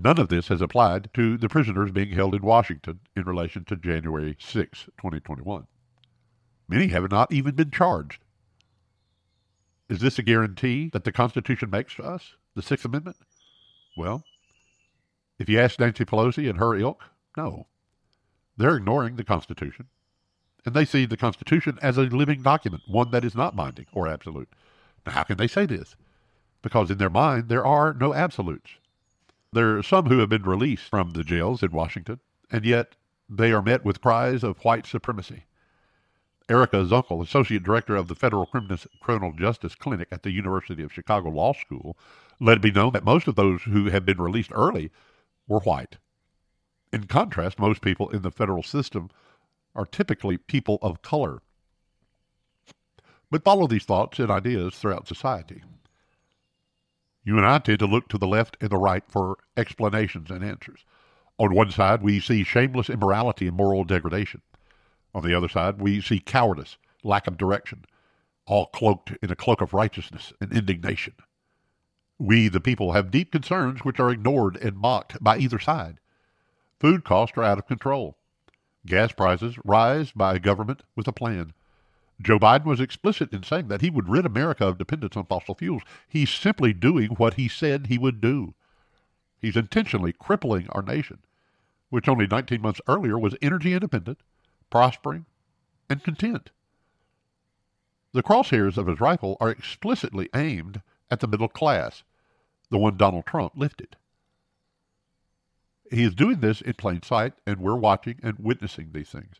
None 0.00 0.20
of 0.20 0.28
this 0.28 0.46
has 0.46 0.60
applied 0.60 1.10
to 1.14 1.36
the 1.36 1.48
prisoners 1.48 1.90
being 1.90 2.12
held 2.12 2.32
in 2.32 2.42
Washington 2.42 3.00
in 3.16 3.24
relation 3.24 3.64
to 3.64 3.74
January 3.74 4.36
6, 4.38 4.84
2021. 4.84 5.66
Many 6.68 6.86
have 6.88 7.10
not 7.10 7.32
even 7.32 7.56
been 7.56 7.72
charged. 7.72 8.22
Is 9.88 9.98
this 9.98 10.16
a 10.16 10.22
guarantee 10.22 10.88
that 10.92 11.02
the 11.02 11.10
Constitution 11.10 11.68
makes 11.70 11.96
to 11.96 12.04
us, 12.04 12.36
the 12.54 12.62
Sixth 12.62 12.84
Amendment? 12.84 13.16
Well, 13.96 14.22
if 15.36 15.48
you 15.48 15.58
ask 15.58 15.80
Nancy 15.80 16.04
Pelosi 16.04 16.48
and 16.48 16.60
her 16.60 16.76
ilk, 16.76 17.02
no. 17.36 17.66
They're 18.56 18.76
ignoring 18.76 19.16
the 19.16 19.24
Constitution, 19.24 19.88
and 20.64 20.74
they 20.74 20.84
see 20.84 21.06
the 21.06 21.16
Constitution 21.16 21.76
as 21.82 21.98
a 21.98 22.02
living 22.02 22.42
document, 22.42 22.84
one 22.86 23.10
that 23.10 23.24
is 23.24 23.34
not 23.34 23.56
binding 23.56 23.86
or 23.92 24.06
absolute. 24.06 24.48
Now, 25.04 25.12
how 25.12 25.22
can 25.24 25.38
they 25.38 25.48
say 25.48 25.66
this? 25.66 25.96
Because 26.62 26.88
in 26.88 26.98
their 26.98 27.10
mind, 27.10 27.48
there 27.48 27.66
are 27.66 27.92
no 27.92 28.14
absolutes. 28.14 28.78
There 29.52 29.78
are 29.78 29.82
some 29.82 30.06
who 30.06 30.18
have 30.18 30.28
been 30.28 30.42
released 30.42 30.84
from 30.84 31.10
the 31.10 31.24
jails 31.24 31.62
in 31.62 31.72
Washington, 31.72 32.20
and 32.50 32.64
yet 32.64 32.96
they 33.28 33.50
are 33.52 33.62
met 33.62 33.84
with 33.84 34.00
cries 34.00 34.44
of 34.44 34.64
white 34.64 34.86
supremacy. 34.86 35.44
Erica 36.50 36.84
Zunkel, 36.84 37.22
Associate 37.22 37.62
Director 37.62 37.94
of 37.96 38.08
the 38.08 38.14
Federal 38.14 38.46
Criminal 38.46 39.32
Justice 39.32 39.74
Clinic 39.74 40.08
at 40.10 40.22
the 40.22 40.30
University 40.30 40.82
of 40.82 40.92
Chicago 40.92 41.28
Law 41.30 41.52
School, 41.52 41.96
let 42.40 42.56
it 42.58 42.62
be 42.62 42.70
known 42.70 42.92
that 42.92 43.04
most 43.04 43.28
of 43.28 43.34
those 43.34 43.62
who 43.62 43.86
have 43.90 44.06
been 44.06 44.20
released 44.20 44.50
early 44.54 44.90
were 45.46 45.60
white. 45.60 45.96
In 46.92 47.04
contrast, 47.04 47.58
most 47.58 47.82
people 47.82 48.08
in 48.10 48.22
the 48.22 48.30
federal 48.30 48.62
system 48.62 49.10
are 49.74 49.84
typically 49.84 50.38
people 50.38 50.78
of 50.80 51.02
color. 51.02 51.42
But 53.30 53.44
follow 53.44 53.66
these 53.66 53.84
thoughts 53.84 54.18
and 54.18 54.30
ideas 54.30 54.74
throughout 54.74 55.06
society. 55.06 55.62
You 57.28 57.36
and 57.36 57.44
I 57.44 57.58
tend 57.58 57.80
to 57.80 57.86
look 57.86 58.08
to 58.08 58.16
the 58.16 58.26
left 58.26 58.56
and 58.58 58.70
the 58.70 58.78
right 58.78 59.04
for 59.06 59.36
explanations 59.54 60.30
and 60.30 60.42
answers. 60.42 60.86
On 61.36 61.54
one 61.54 61.70
side, 61.70 62.00
we 62.00 62.20
see 62.20 62.42
shameless 62.42 62.88
immorality 62.88 63.48
and 63.48 63.54
moral 63.54 63.84
degradation. 63.84 64.40
On 65.14 65.22
the 65.22 65.34
other 65.34 65.46
side, 65.46 65.78
we 65.78 66.00
see 66.00 66.20
cowardice, 66.20 66.78
lack 67.04 67.26
of 67.26 67.36
direction, 67.36 67.84
all 68.46 68.68
cloaked 68.68 69.12
in 69.22 69.30
a 69.30 69.36
cloak 69.36 69.60
of 69.60 69.74
righteousness 69.74 70.32
and 70.40 70.54
indignation. 70.54 71.12
We, 72.18 72.48
the 72.48 72.62
people, 72.62 72.92
have 72.92 73.10
deep 73.10 73.30
concerns 73.30 73.80
which 73.80 74.00
are 74.00 74.08
ignored 74.08 74.56
and 74.56 74.78
mocked 74.78 75.22
by 75.22 75.36
either 75.36 75.58
side. 75.58 76.00
Food 76.80 77.04
costs 77.04 77.36
are 77.36 77.44
out 77.44 77.58
of 77.58 77.66
control. 77.66 78.16
Gas 78.86 79.12
prices 79.12 79.58
rise 79.66 80.12
by 80.12 80.36
a 80.36 80.40
government 80.40 80.82
with 80.96 81.06
a 81.06 81.12
plan. 81.12 81.52
Joe 82.20 82.38
Biden 82.38 82.64
was 82.64 82.80
explicit 82.80 83.32
in 83.32 83.44
saying 83.44 83.68
that 83.68 83.80
he 83.80 83.90
would 83.90 84.08
rid 84.08 84.26
America 84.26 84.66
of 84.66 84.78
dependence 84.78 85.16
on 85.16 85.26
fossil 85.26 85.54
fuels. 85.54 85.82
He's 86.08 86.30
simply 86.30 86.72
doing 86.72 87.10
what 87.10 87.34
he 87.34 87.48
said 87.48 87.86
he 87.86 87.98
would 87.98 88.20
do. 88.20 88.54
He's 89.40 89.56
intentionally 89.56 90.12
crippling 90.12 90.68
our 90.70 90.82
nation, 90.82 91.18
which 91.90 92.08
only 92.08 92.26
19 92.26 92.60
months 92.60 92.80
earlier 92.88 93.16
was 93.16 93.36
energy 93.40 93.72
independent, 93.72 94.18
prospering, 94.68 95.26
and 95.88 96.02
content. 96.02 96.50
The 98.12 98.22
crosshairs 98.22 98.76
of 98.76 98.88
his 98.88 99.00
rifle 99.00 99.36
are 99.38 99.50
explicitly 99.50 100.28
aimed 100.34 100.82
at 101.10 101.20
the 101.20 101.28
middle 101.28 101.48
class, 101.48 102.02
the 102.68 102.78
one 102.78 102.96
Donald 102.96 103.26
Trump 103.26 103.52
lifted. 103.54 103.96
He 105.90 106.02
is 106.02 106.14
doing 106.14 106.40
this 106.40 106.60
in 106.60 106.74
plain 106.74 107.02
sight, 107.02 107.34
and 107.46 107.60
we're 107.60 107.76
watching 107.76 108.18
and 108.22 108.38
witnessing 108.38 108.90
these 108.92 109.10
things. 109.10 109.36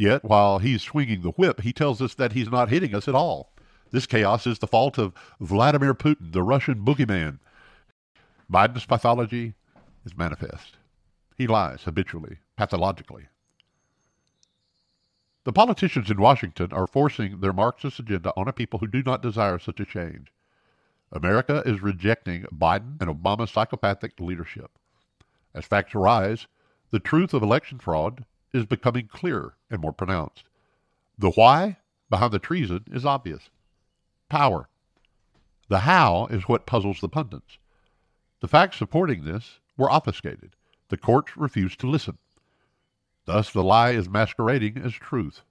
Yet, 0.00 0.24
while 0.24 0.60
he's 0.60 0.80
swinging 0.80 1.20
the 1.20 1.32
whip, 1.32 1.60
he 1.60 1.74
tells 1.74 2.00
us 2.00 2.14
that 2.14 2.32
he's 2.32 2.50
not 2.50 2.70
hitting 2.70 2.94
us 2.94 3.06
at 3.06 3.14
all. 3.14 3.52
This 3.90 4.06
chaos 4.06 4.46
is 4.46 4.58
the 4.58 4.66
fault 4.66 4.96
of 4.96 5.12
Vladimir 5.40 5.92
Putin, 5.92 6.32
the 6.32 6.42
Russian 6.42 6.86
boogeyman. 6.86 7.38
Biden's 8.50 8.86
pathology 8.86 9.52
is 10.06 10.16
manifest. 10.16 10.78
He 11.36 11.46
lies 11.46 11.82
habitually, 11.82 12.38
pathologically. 12.56 13.26
The 15.44 15.52
politicians 15.52 16.10
in 16.10 16.18
Washington 16.18 16.72
are 16.72 16.86
forcing 16.86 17.40
their 17.40 17.52
Marxist 17.52 17.98
agenda 17.98 18.32
on 18.38 18.48
a 18.48 18.54
people 18.54 18.78
who 18.78 18.86
do 18.86 19.02
not 19.02 19.20
desire 19.20 19.58
such 19.58 19.80
a 19.80 19.84
change. 19.84 20.32
America 21.12 21.62
is 21.66 21.82
rejecting 21.82 22.44
Biden 22.44 22.96
and 23.02 23.10
Obama's 23.10 23.50
psychopathic 23.50 24.18
leadership. 24.18 24.70
As 25.54 25.66
facts 25.66 25.94
arise, 25.94 26.46
the 26.90 27.00
truth 27.00 27.34
of 27.34 27.42
election 27.42 27.78
fraud 27.78 28.24
is 28.52 28.66
becoming 28.66 29.06
clearer 29.06 29.54
and 29.70 29.80
more 29.80 29.92
pronounced. 29.92 30.44
The 31.18 31.30
why 31.30 31.78
behind 32.08 32.32
the 32.32 32.38
treason 32.38 32.84
is 32.90 33.04
obvious 33.04 33.50
power. 34.28 34.68
The 35.68 35.80
how 35.80 36.26
is 36.30 36.48
what 36.48 36.66
puzzles 36.66 37.00
the 37.00 37.08
pundits. 37.08 37.58
The 38.40 38.48
facts 38.48 38.78
supporting 38.78 39.24
this 39.24 39.58
were 39.76 39.90
obfuscated. 39.90 40.56
The 40.88 40.96
courts 40.96 41.36
refused 41.36 41.78
to 41.80 41.90
listen. 41.90 42.18
Thus, 43.26 43.52
the 43.52 43.62
lie 43.62 43.90
is 43.90 44.08
masquerading 44.08 44.78
as 44.78 44.94
truth. 44.94 45.42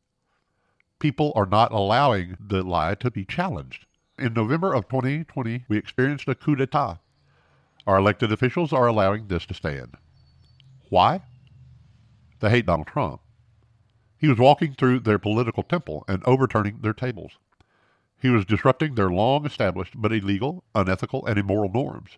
People 0.97 1.31
are 1.35 1.45
not 1.45 1.71
allowing 1.71 2.35
the 2.39 2.63
lie 2.63 2.95
to 2.95 3.11
be 3.11 3.23
challenged. 3.23 3.85
In 4.17 4.33
November 4.33 4.73
of 4.73 4.89
2020, 4.89 5.65
we 5.69 5.77
experienced 5.77 6.27
a 6.27 6.35
coup 6.35 6.55
d'etat. 6.55 6.99
Our 7.87 7.97
elected 7.97 8.31
officials 8.31 8.73
are 8.73 8.87
allowing 8.87 9.27
this 9.27 9.45
to 9.45 9.53
stand. 9.53 9.95
Why? 10.89 11.21
They 12.39 12.49
hate 12.49 12.65
Donald 12.65 12.87
Trump. 12.87 13.21
He 14.17 14.27
was 14.27 14.37
walking 14.37 14.73
through 14.73 15.01
their 15.01 15.19
political 15.19 15.63
temple 15.63 16.03
and 16.07 16.23
overturning 16.25 16.79
their 16.81 16.93
tables. 16.93 17.37
He 18.21 18.29
was 18.29 18.45
disrupting 18.45 18.95
their 18.95 19.09
long 19.09 19.45
established 19.45 19.93
but 19.95 20.11
illegal, 20.11 20.63
unethical, 20.75 21.25
and 21.25 21.39
immoral 21.39 21.71
norms. 21.71 22.17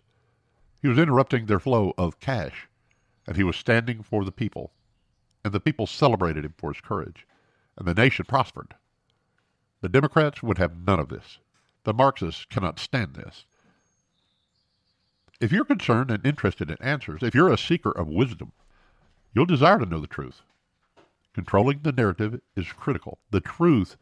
He 0.80 0.88
was 0.88 0.98
interrupting 0.98 1.46
their 1.46 1.60
flow 1.60 1.94
of 1.96 2.18
cash, 2.18 2.68
and 3.26 3.36
he 3.36 3.44
was 3.44 3.56
standing 3.56 4.02
for 4.02 4.24
the 4.24 4.32
people. 4.32 4.72
And 5.44 5.52
the 5.52 5.60
people 5.60 5.86
celebrated 5.86 6.44
him 6.44 6.54
for 6.56 6.72
his 6.72 6.80
courage, 6.80 7.26
and 7.76 7.86
the 7.86 7.94
nation 7.94 8.24
prospered. 8.26 8.74
The 9.80 9.88
Democrats 9.88 10.42
would 10.42 10.58
have 10.58 10.86
none 10.86 10.98
of 10.98 11.08
this. 11.08 11.38
The 11.84 11.94
Marxists 11.94 12.44
cannot 12.44 12.78
stand 12.78 13.14
this. 13.14 13.44
If 15.40 15.50
you're 15.50 15.64
concerned 15.64 16.10
and 16.10 16.24
interested 16.24 16.70
in 16.70 16.76
answers, 16.80 17.22
if 17.22 17.34
you're 17.34 17.52
a 17.52 17.58
seeker 17.58 17.90
of 17.90 18.08
wisdom, 18.08 18.52
You'll 19.34 19.46
desire 19.46 19.78
to 19.78 19.86
know 19.86 20.00
the 20.00 20.06
truth. 20.06 20.42
Controlling 21.32 21.80
the 21.82 21.92
narrative 21.92 22.40
is 22.54 22.72
critical. 22.72 23.18
The 23.30 23.40
truth, 23.40 23.96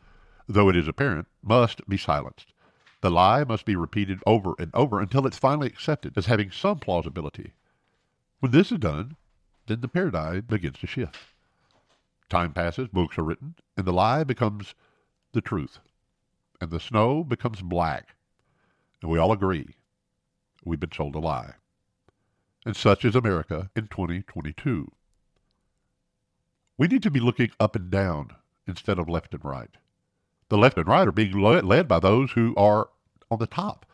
though 0.49 0.69
it 0.69 0.77
is 0.77 0.89
apparent, 0.89 1.29
must 1.43 1.89
be 1.89 1.97
silenced. 1.97 2.53
The 3.01 3.11
lie 3.11 3.45
must 3.45 3.65
be 3.65 3.77
repeated 3.77 4.21
over 4.27 4.55
and 4.59 4.75
over 4.75 5.01
until 5.01 5.27
it's 5.27 5.39
finally 5.39 5.69
accepted 5.69 6.19
as 6.19 6.27
having 6.27 6.51
some 6.51 6.81
plausibility. 6.81 7.53
When 8.41 8.53
this 8.53 8.73
is 8.73 8.79
done, 8.79 9.17
then 9.67 9.81
the 9.81 9.89
paradigm 9.89 10.43
begins 10.43 10.79
to 10.81 10.87
shift. 10.87 11.17
Time 12.29 12.53
passes, 12.53 12.89
books 12.89 13.17
are 13.17 13.25
written, 13.25 13.55
and 13.77 13.87
the 13.87 13.93
lie 13.93 14.25
becomes 14.25 14.75
the 15.33 15.41
truth. 15.41 15.79
And 16.61 16.71
the 16.71 16.81
snow 16.81 17.25
becomes 17.25 17.63
black. 17.63 18.17
And 19.01 19.11
we 19.11 19.19
all 19.19 19.33
agree 19.33 19.77
we've 20.65 20.81
been 20.81 20.93
sold 20.93 21.15
a 21.15 21.21
lie. 21.21 21.55
And 22.67 22.77
such 22.77 23.05
is 23.05 23.15
America 23.15 23.71
in 23.75 23.87
2022. 23.89 24.91
We 26.81 26.89
need 26.89 27.03
to 27.03 27.11
be 27.11 27.21
looking 27.21 27.51
up 27.61 27.77
and 27.77 27.91
down 27.91 28.31
instead 28.67 28.99
of 28.99 29.07
left 29.07 29.35
and 29.35 29.45
right. 29.45 29.69
The 30.49 30.57
left 30.57 30.79
and 30.79 30.87
right 30.87 31.07
are 31.07 31.13
being 31.13 31.39
led 31.39 31.87
by 31.87 32.01
those 32.01 32.31
who 32.31 32.55
are 32.57 32.89
on 33.31 33.39
the 33.39 33.47
top. 33.47 33.85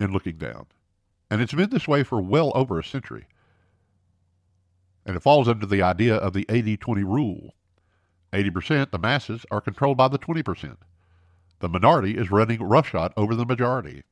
and 0.00 0.12
looking 0.12 0.36
down. 0.36 0.66
And 1.30 1.40
it's 1.40 1.54
been 1.54 1.70
this 1.70 1.86
way 1.86 2.02
for 2.02 2.20
well 2.20 2.50
over 2.56 2.76
a 2.80 2.82
century. 2.82 3.26
And 5.06 5.16
it 5.16 5.22
falls 5.22 5.46
under 5.46 5.64
the 5.64 5.80
idea 5.80 6.16
of 6.16 6.32
the 6.32 6.44
80 6.48 6.76
20 6.76 7.04
rule. 7.04 7.54
80%, 8.32 8.90
the 8.90 8.98
masses, 8.98 9.46
are 9.52 9.60
controlled 9.60 9.96
by 9.96 10.08
the 10.08 10.18
20%. 10.18 10.78
The 11.60 11.68
minority 11.68 12.16
is 12.16 12.32
running 12.32 12.64
roughshod 12.64 13.12
over 13.16 13.36
the 13.36 13.46
majority. 13.46 14.02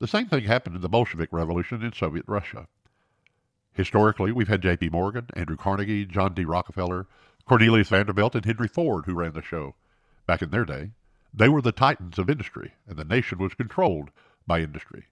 The 0.00 0.06
same 0.06 0.26
thing 0.26 0.44
happened 0.44 0.76
in 0.76 0.82
the 0.82 0.88
Bolshevik 0.90 1.30
Revolution 1.32 1.82
in 1.82 1.94
Soviet 1.94 2.26
Russia. 2.28 2.68
Historically, 3.80 4.30
we've 4.30 4.48
had 4.48 4.60
J.P. 4.60 4.90
Morgan, 4.90 5.28
Andrew 5.32 5.56
Carnegie, 5.56 6.04
John 6.04 6.34
D. 6.34 6.44
Rockefeller, 6.44 7.06
Cornelius 7.46 7.88
Vanderbilt, 7.88 8.34
and 8.34 8.44
Henry 8.44 8.68
Ford 8.68 9.06
who 9.06 9.14
ran 9.14 9.32
the 9.32 9.40
show. 9.40 9.74
Back 10.26 10.42
in 10.42 10.50
their 10.50 10.66
day, 10.66 10.90
they 11.32 11.48
were 11.48 11.62
the 11.62 11.72
titans 11.72 12.18
of 12.18 12.28
industry, 12.28 12.74
and 12.86 12.98
the 12.98 13.06
nation 13.06 13.38
was 13.38 13.54
controlled 13.54 14.10
by 14.46 14.60
industry. 14.60 15.06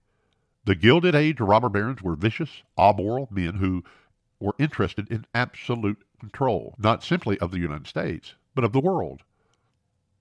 The 0.66 0.74
Gilded 0.74 1.14
Age 1.14 1.40
robber 1.40 1.70
barons 1.70 2.02
were 2.02 2.14
vicious, 2.14 2.62
amoral 2.76 3.26
men 3.30 3.54
who 3.54 3.84
were 4.38 4.54
interested 4.58 5.10
in 5.10 5.24
absolute 5.34 6.04
control, 6.20 6.74
not 6.76 7.02
simply 7.02 7.38
of 7.38 7.50
the 7.50 7.60
United 7.60 7.86
States, 7.86 8.34
but 8.54 8.64
of 8.64 8.74
the 8.74 8.80
world. 8.80 9.22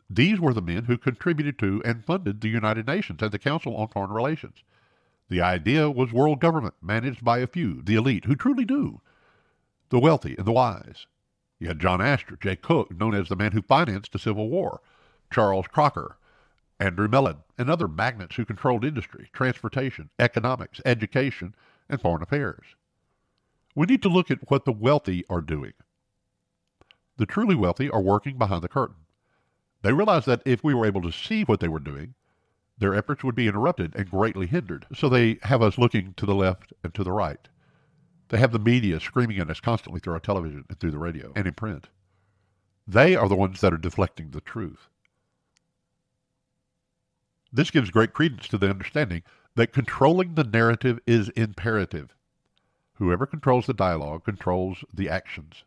These 0.09 0.39
were 0.39 0.53
the 0.53 0.61
men 0.61 0.85
who 0.85 0.97
contributed 0.97 1.59
to 1.59 1.81
and 1.83 2.05
funded 2.05 2.39
the 2.39 2.47
United 2.47 2.87
Nations 2.87 3.21
and 3.21 3.33
the 3.33 3.39
Council 3.39 3.75
on 3.75 3.89
Foreign 3.89 4.11
Relations. 4.11 4.63
The 5.29 5.41
idea 5.41 5.91
was 5.91 6.13
world 6.13 6.39
government 6.39 6.75
managed 6.81 7.23
by 7.23 7.39
a 7.39 7.47
few, 7.47 7.81
the 7.81 7.95
elite, 7.95 8.25
who 8.25 8.35
truly 8.35 8.63
do, 8.63 9.01
the 9.89 9.99
wealthy 9.99 10.35
and 10.37 10.45
the 10.45 10.53
wise. 10.53 11.05
You 11.59 11.67
had 11.67 11.79
John 11.79 12.01
Astor, 12.01 12.37
Jay 12.37 12.55
Cooke, 12.55 12.91
known 12.91 13.13
as 13.13 13.27
the 13.27 13.35
man 13.35 13.51
who 13.51 13.61
financed 13.61 14.13
the 14.13 14.19
Civil 14.19 14.49
War, 14.49 14.81
Charles 15.31 15.67
Crocker, 15.67 16.17
Andrew 16.79 17.07
Mellon, 17.07 17.37
and 17.57 17.69
other 17.69 17.87
magnates 17.87 18.35
who 18.35 18.45
controlled 18.45 18.85
industry, 18.85 19.29
transportation, 19.33 20.09
economics, 20.19 20.79
education, 20.85 21.55
and 21.89 21.99
foreign 21.99 22.21
affairs. 22.21 22.65
We 23.75 23.85
need 23.87 24.03
to 24.03 24.09
look 24.09 24.31
at 24.31 24.49
what 24.49 24.65
the 24.65 24.71
wealthy 24.71 25.25
are 25.29 25.41
doing. 25.41 25.73
The 27.17 27.25
truly 27.25 27.55
wealthy 27.55 27.89
are 27.89 28.01
working 28.01 28.37
behind 28.37 28.61
the 28.61 28.67
curtain. 28.69 29.07
They 29.81 29.93
realized 29.93 30.27
that 30.27 30.43
if 30.45 30.63
we 30.63 30.73
were 30.73 30.85
able 30.85 31.01
to 31.01 31.11
see 31.11 31.43
what 31.43 31.59
they 31.59 31.67
were 31.67 31.79
doing, 31.79 32.13
their 32.77 32.93
efforts 32.93 33.23
would 33.23 33.35
be 33.35 33.47
interrupted 33.47 33.95
and 33.95 34.09
greatly 34.09 34.47
hindered. 34.47 34.85
So 34.93 35.09
they 35.09 35.39
have 35.43 35.61
us 35.61 35.77
looking 35.77 36.13
to 36.17 36.25
the 36.25 36.35
left 36.35 36.73
and 36.83 36.93
to 36.93 37.03
the 37.03 37.11
right. 37.11 37.47
They 38.29 38.37
have 38.37 38.51
the 38.51 38.59
media 38.59 38.99
screaming 38.99 39.39
at 39.39 39.49
us 39.49 39.59
constantly 39.59 39.99
through 39.99 40.13
our 40.13 40.19
television 40.19 40.65
and 40.69 40.79
through 40.79 40.91
the 40.91 40.97
radio 40.97 41.31
and 41.35 41.47
in 41.47 41.53
print. 41.53 41.87
They 42.87 43.15
are 43.15 43.27
the 43.27 43.35
ones 43.35 43.61
that 43.61 43.73
are 43.73 43.77
deflecting 43.77 44.31
the 44.31 44.41
truth. 44.41 44.89
This 47.51 47.71
gives 47.71 47.89
great 47.89 48.13
credence 48.13 48.47
to 48.49 48.57
the 48.57 48.69
understanding 48.69 49.23
that 49.55 49.73
controlling 49.73 50.35
the 50.35 50.43
narrative 50.43 50.99
is 51.07 51.29
imperative. 51.29 52.13
Whoever 52.95 53.25
controls 53.25 53.65
the 53.65 53.73
dialogue 53.73 54.25
controls 54.25 54.83
the 54.93 55.09
actions. 55.09 55.63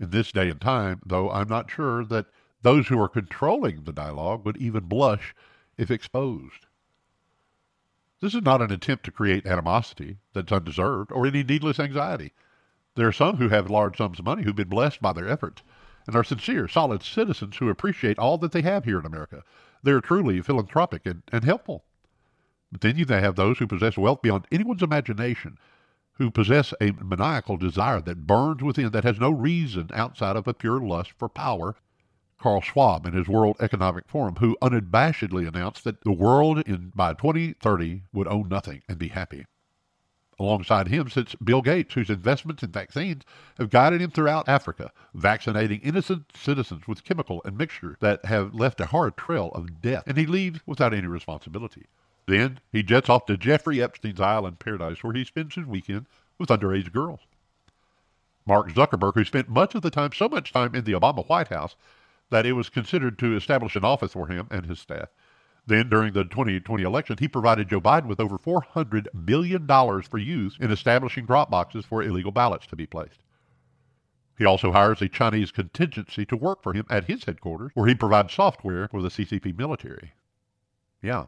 In 0.00 0.10
this 0.10 0.32
day 0.32 0.50
and 0.50 0.60
time, 0.60 1.00
though, 1.06 1.30
I'm 1.30 1.48
not 1.48 1.70
sure 1.70 2.04
that 2.04 2.26
those 2.62 2.88
who 2.88 3.00
are 3.00 3.08
controlling 3.08 3.84
the 3.84 3.92
dialogue 3.92 4.44
would 4.44 4.56
even 4.56 4.84
blush 4.84 5.34
if 5.76 5.90
exposed. 5.90 6.66
This 8.20 8.34
is 8.34 8.42
not 8.42 8.62
an 8.62 8.72
attempt 8.72 9.04
to 9.04 9.10
create 9.10 9.46
animosity 9.46 10.18
that's 10.32 10.52
undeserved 10.52 11.12
or 11.12 11.26
any 11.26 11.42
needless 11.42 11.78
anxiety. 11.78 12.32
There 12.94 13.08
are 13.08 13.12
some 13.12 13.36
who 13.36 13.48
have 13.48 13.68
large 13.68 13.98
sums 13.98 14.18
of 14.18 14.24
money 14.24 14.44
who've 14.44 14.54
been 14.54 14.68
blessed 14.68 15.02
by 15.02 15.12
their 15.12 15.28
efforts 15.28 15.62
and 16.06 16.14
are 16.14 16.24
sincere, 16.24 16.68
solid 16.68 17.02
citizens 17.02 17.56
who 17.56 17.68
appreciate 17.68 18.18
all 18.18 18.38
that 18.38 18.52
they 18.52 18.62
have 18.62 18.84
here 18.84 18.98
in 18.98 19.06
America. 19.06 19.42
They're 19.82 20.00
truly 20.00 20.40
philanthropic 20.40 21.06
and, 21.06 21.22
and 21.32 21.44
helpful. 21.44 21.84
But 22.70 22.80
then 22.80 22.96
you 22.96 23.04
have 23.06 23.36
those 23.36 23.58
who 23.58 23.66
possess 23.66 23.96
wealth 23.96 24.22
beyond 24.22 24.46
anyone's 24.50 24.82
imagination, 24.82 25.58
who 26.14 26.30
possess 26.30 26.72
a 26.80 26.92
maniacal 26.92 27.56
desire 27.56 28.00
that 28.00 28.26
burns 28.26 28.62
within, 28.62 28.90
that 28.92 29.04
has 29.04 29.20
no 29.20 29.30
reason 29.30 29.90
outside 29.92 30.36
of 30.36 30.46
a 30.46 30.54
pure 30.54 30.80
lust 30.80 31.12
for 31.18 31.28
power 31.28 31.76
Carl 32.44 32.60
Schwab 32.60 33.06
in 33.06 33.14
his 33.14 33.26
World 33.26 33.56
Economic 33.58 34.06
Forum, 34.06 34.36
who 34.36 34.54
unabashedly 34.60 35.48
announced 35.48 35.82
that 35.84 36.02
the 36.02 36.12
world 36.12 36.58
in 36.68 36.92
by 36.94 37.14
2030 37.14 38.02
would 38.12 38.28
own 38.28 38.50
nothing 38.50 38.82
and 38.86 38.98
be 38.98 39.08
happy. 39.08 39.46
Alongside 40.38 40.88
him 40.88 41.08
sits 41.08 41.34
Bill 41.36 41.62
Gates, 41.62 41.94
whose 41.94 42.10
investments 42.10 42.62
in 42.62 42.70
vaccines 42.70 43.22
have 43.56 43.70
guided 43.70 44.02
him 44.02 44.10
throughout 44.10 44.46
Africa, 44.46 44.92
vaccinating 45.14 45.80
innocent 45.80 46.36
citizens 46.36 46.86
with 46.86 47.02
chemical 47.02 47.40
and 47.46 47.56
mixture 47.56 47.96
that 48.00 48.22
have 48.26 48.52
left 48.52 48.78
a 48.78 48.86
hard 48.92 49.16
trail 49.16 49.50
of 49.54 49.80
death, 49.80 50.02
and 50.06 50.18
he 50.18 50.26
leaves 50.26 50.60
without 50.66 50.92
any 50.92 51.06
responsibility. 51.06 51.86
Then 52.26 52.60
he 52.70 52.82
jets 52.82 53.08
off 53.08 53.24
to 53.24 53.38
Jeffrey 53.38 53.82
Epstein's 53.82 54.20
island 54.20 54.58
paradise 54.58 55.02
where 55.02 55.14
he 55.14 55.24
spends 55.24 55.54
his 55.54 55.64
weekend 55.64 56.04
with 56.36 56.50
underage 56.50 56.92
girls. 56.92 57.20
Mark 58.44 58.70
Zuckerberg, 58.70 59.14
who 59.14 59.24
spent 59.24 59.48
much 59.48 59.74
of 59.74 59.80
the 59.80 59.90
time, 59.90 60.12
so 60.12 60.28
much 60.28 60.52
time 60.52 60.74
in 60.74 60.84
the 60.84 60.92
Obama 60.92 61.26
White 61.26 61.48
House, 61.48 61.74
that 62.30 62.46
it 62.46 62.52
was 62.52 62.68
considered 62.68 63.18
to 63.18 63.36
establish 63.36 63.76
an 63.76 63.84
office 63.84 64.12
for 64.12 64.26
him 64.26 64.48
and 64.50 64.66
his 64.66 64.80
staff. 64.80 65.08
Then, 65.66 65.88
during 65.88 66.12
the 66.12 66.24
2020 66.24 66.82
election, 66.82 67.16
he 67.18 67.28
provided 67.28 67.70
Joe 67.70 67.80
Biden 67.80 68.06
with 68.06 68.20
over 68.20 68.36
$400 68.36 69.06
million 69.14 69.66
for 69.66 70.18
use 70.18 70.58
in 70.60 70.70
establishing 70.70 71.24
drop 71.24 71.50
boxes 71.50 71.86
for 71.86 72.02
illegal 72.02 72.32
ballots 72.32 72.66
to 72.66 72.76
be 72.76 72.86
placed. 72.86 73.22
He 74.36 74.44
also 74.44 74.72
hires 74.72 75.00
a 75.00 75.08
Chinese 75.08 75.52
contingency 75.52 76.26
to 76.26 76.36
work 76.36 76.62
for 76.62 76.72
him 76.72 76.84
at 76.90 77.04
his 77.04 77.24
headquarters, 77.24 77.70
where 77.74 77.86
he 77.86 77.94
provides 77.94 78.34
software 78.34 78.88
for 78.88 79.00
the 79.00 79.08
CCP 79.08 79.56
military. 79.56 80.12
Yeah. 81.00 81.26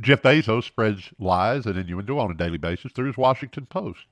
Jeff 0.00 0.22
Bezos 0.22 0.64
spreads 0.64 1.12
lies 1.18 1.66
and 1.66 1.76
innuendo 1.76 2.18
on 2.18 2.30
a 2.30 2.34
daily 2.34 2.56
basis 2.58 2.92
through 2.92 3.08
his 3.08 3.16
Washington 3.16 3.66
Post. 3.66 4.06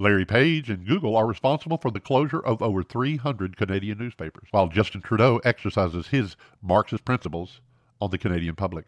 Larry 0.00 0.24
Page 0.24 0.70
and 0.70 0.86
Google 0.86 1.14
are 1.14 1.26
responsible 1.26 1.76
for 1.76 1.90
the 1.90 2.00
closure 2.00 2.40
of 2.40 2.62
over 2.62 2.82
300 2.82 3.54
Canadian 3.58 3.98
newspapers, 3.98 4.48
while 4.50 4.66
Justin 4.66 5.02
Trudeau 5.02 5.42
exercises 5.44 6.08
his 6.08 6.36
Marxist 6.62 7.04
principles 7.04 7.60
on 8.00 8.10
the 8.10 8.16
Canadian 8.16 8.56
public. 8.56 8.86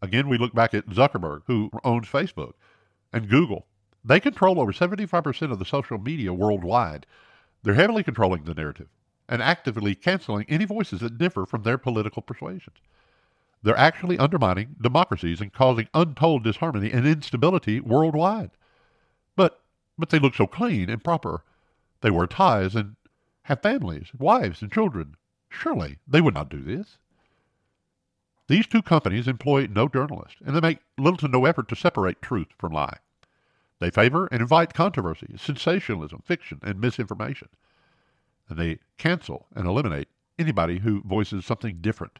Again, 0.00 0.30
we 0.30 0.38
look 0.38 0.54
back 0.54 0.72
at 0.72 0.88
Zuckerberg, 0.88 1.42
who 1.46 1.70
owns 1.84 2.08
Facebook, 2.08 2.54
and 3.12 3.28
Google. 3.28 3.66
They 4.02 4.18
control 4.18 4.60
over 4.60 4.72
75% 4.72 5.52
of 5.52 5.58
the 5.58 5.64
social 5.66 5.98
media 5.98 6.32
worldwide. 6.32 7.04
They're 7.62 7.74
heavily 7.74 8.02
controlling 8.02 8.44
the 8.44 8.54
narrative 8.54 8.88
and 9.28 9.42
actively 9.42 9.94
canceling 9.94 10.46
any 10.48 10.64
voices 10.64 11.00
that 11.00 11.18
differ 11.18 11.44
from 11.44 11.64
their 11.64 11.76
political 11.76 12.22
persuasions. 12.22 12.78
They're 13.62 13.76
actually 13.76 14.16
undermining 14.16 14.76
democracies 14.80 15.42
and 15.42 15.52
causing 15.52 15.88
untold 15.92 16.44
disharmony 16.44 16.92
and 16.92 17.06
instability 17.06 17.80
worldwide. 17.80 18.52
But 19.34 19.60
but 19.98 20.10
they 20.10 20.18
look 20.18 20.34
so 20.34 20.46
clean 20.46 20.90
and 20.90 21.02
proper. 21.02 21.42
They 22.00 22.10
wear 22.10 22.26
ties 22.26 22.74
and 22.74 22.96
have 23.42 23.62
families, 23.62 24.08
wives, 24.18 24.60
and 24.60 24.72
children. 24.72 25.16
Surely 25.48 25.98
they 26.06 26.20
would 26.20 26.34
not 26.34 26.50
do 26.50 26.62
this. 26.62 26.98
These 28.48 28.66
two 28.66 28.82
companies 28.82 29.26
employ 29.26 29.66
no 29.66 29.88
journalist, 29.88 30.36
and 30.44 30.54
they 30.54 30.60
make 30.60 30.78
little 30.98 31.16
to 31.18 31.28
no 31.28 31.46
effort 31.46 31.68
to 31.68 31.76
separate 31.76 32.22
truth 32.22 32.48
from 32.58 32.72
lie. 32.72 32.98
They 33.78 33.90
favor 33.90 34.26
and 34.30 34.40
invite 34.40 34.74
controversy, 34.74 35.34
sensationalism, 35.36 36.22
fiction, 36.24 36.60
and 36.62 36.80
misinformation. 36.80 37.48
And 38.48 38.58
they 38.58 38.78
cancel 38.98 39.46
and 39.54 39.66
eliminate 39.66 40.08
anybody 40.38 40.78
who 40.78 41.02
voices 41.02 41.44
something 41.44 41.78
different. 41.80 42.18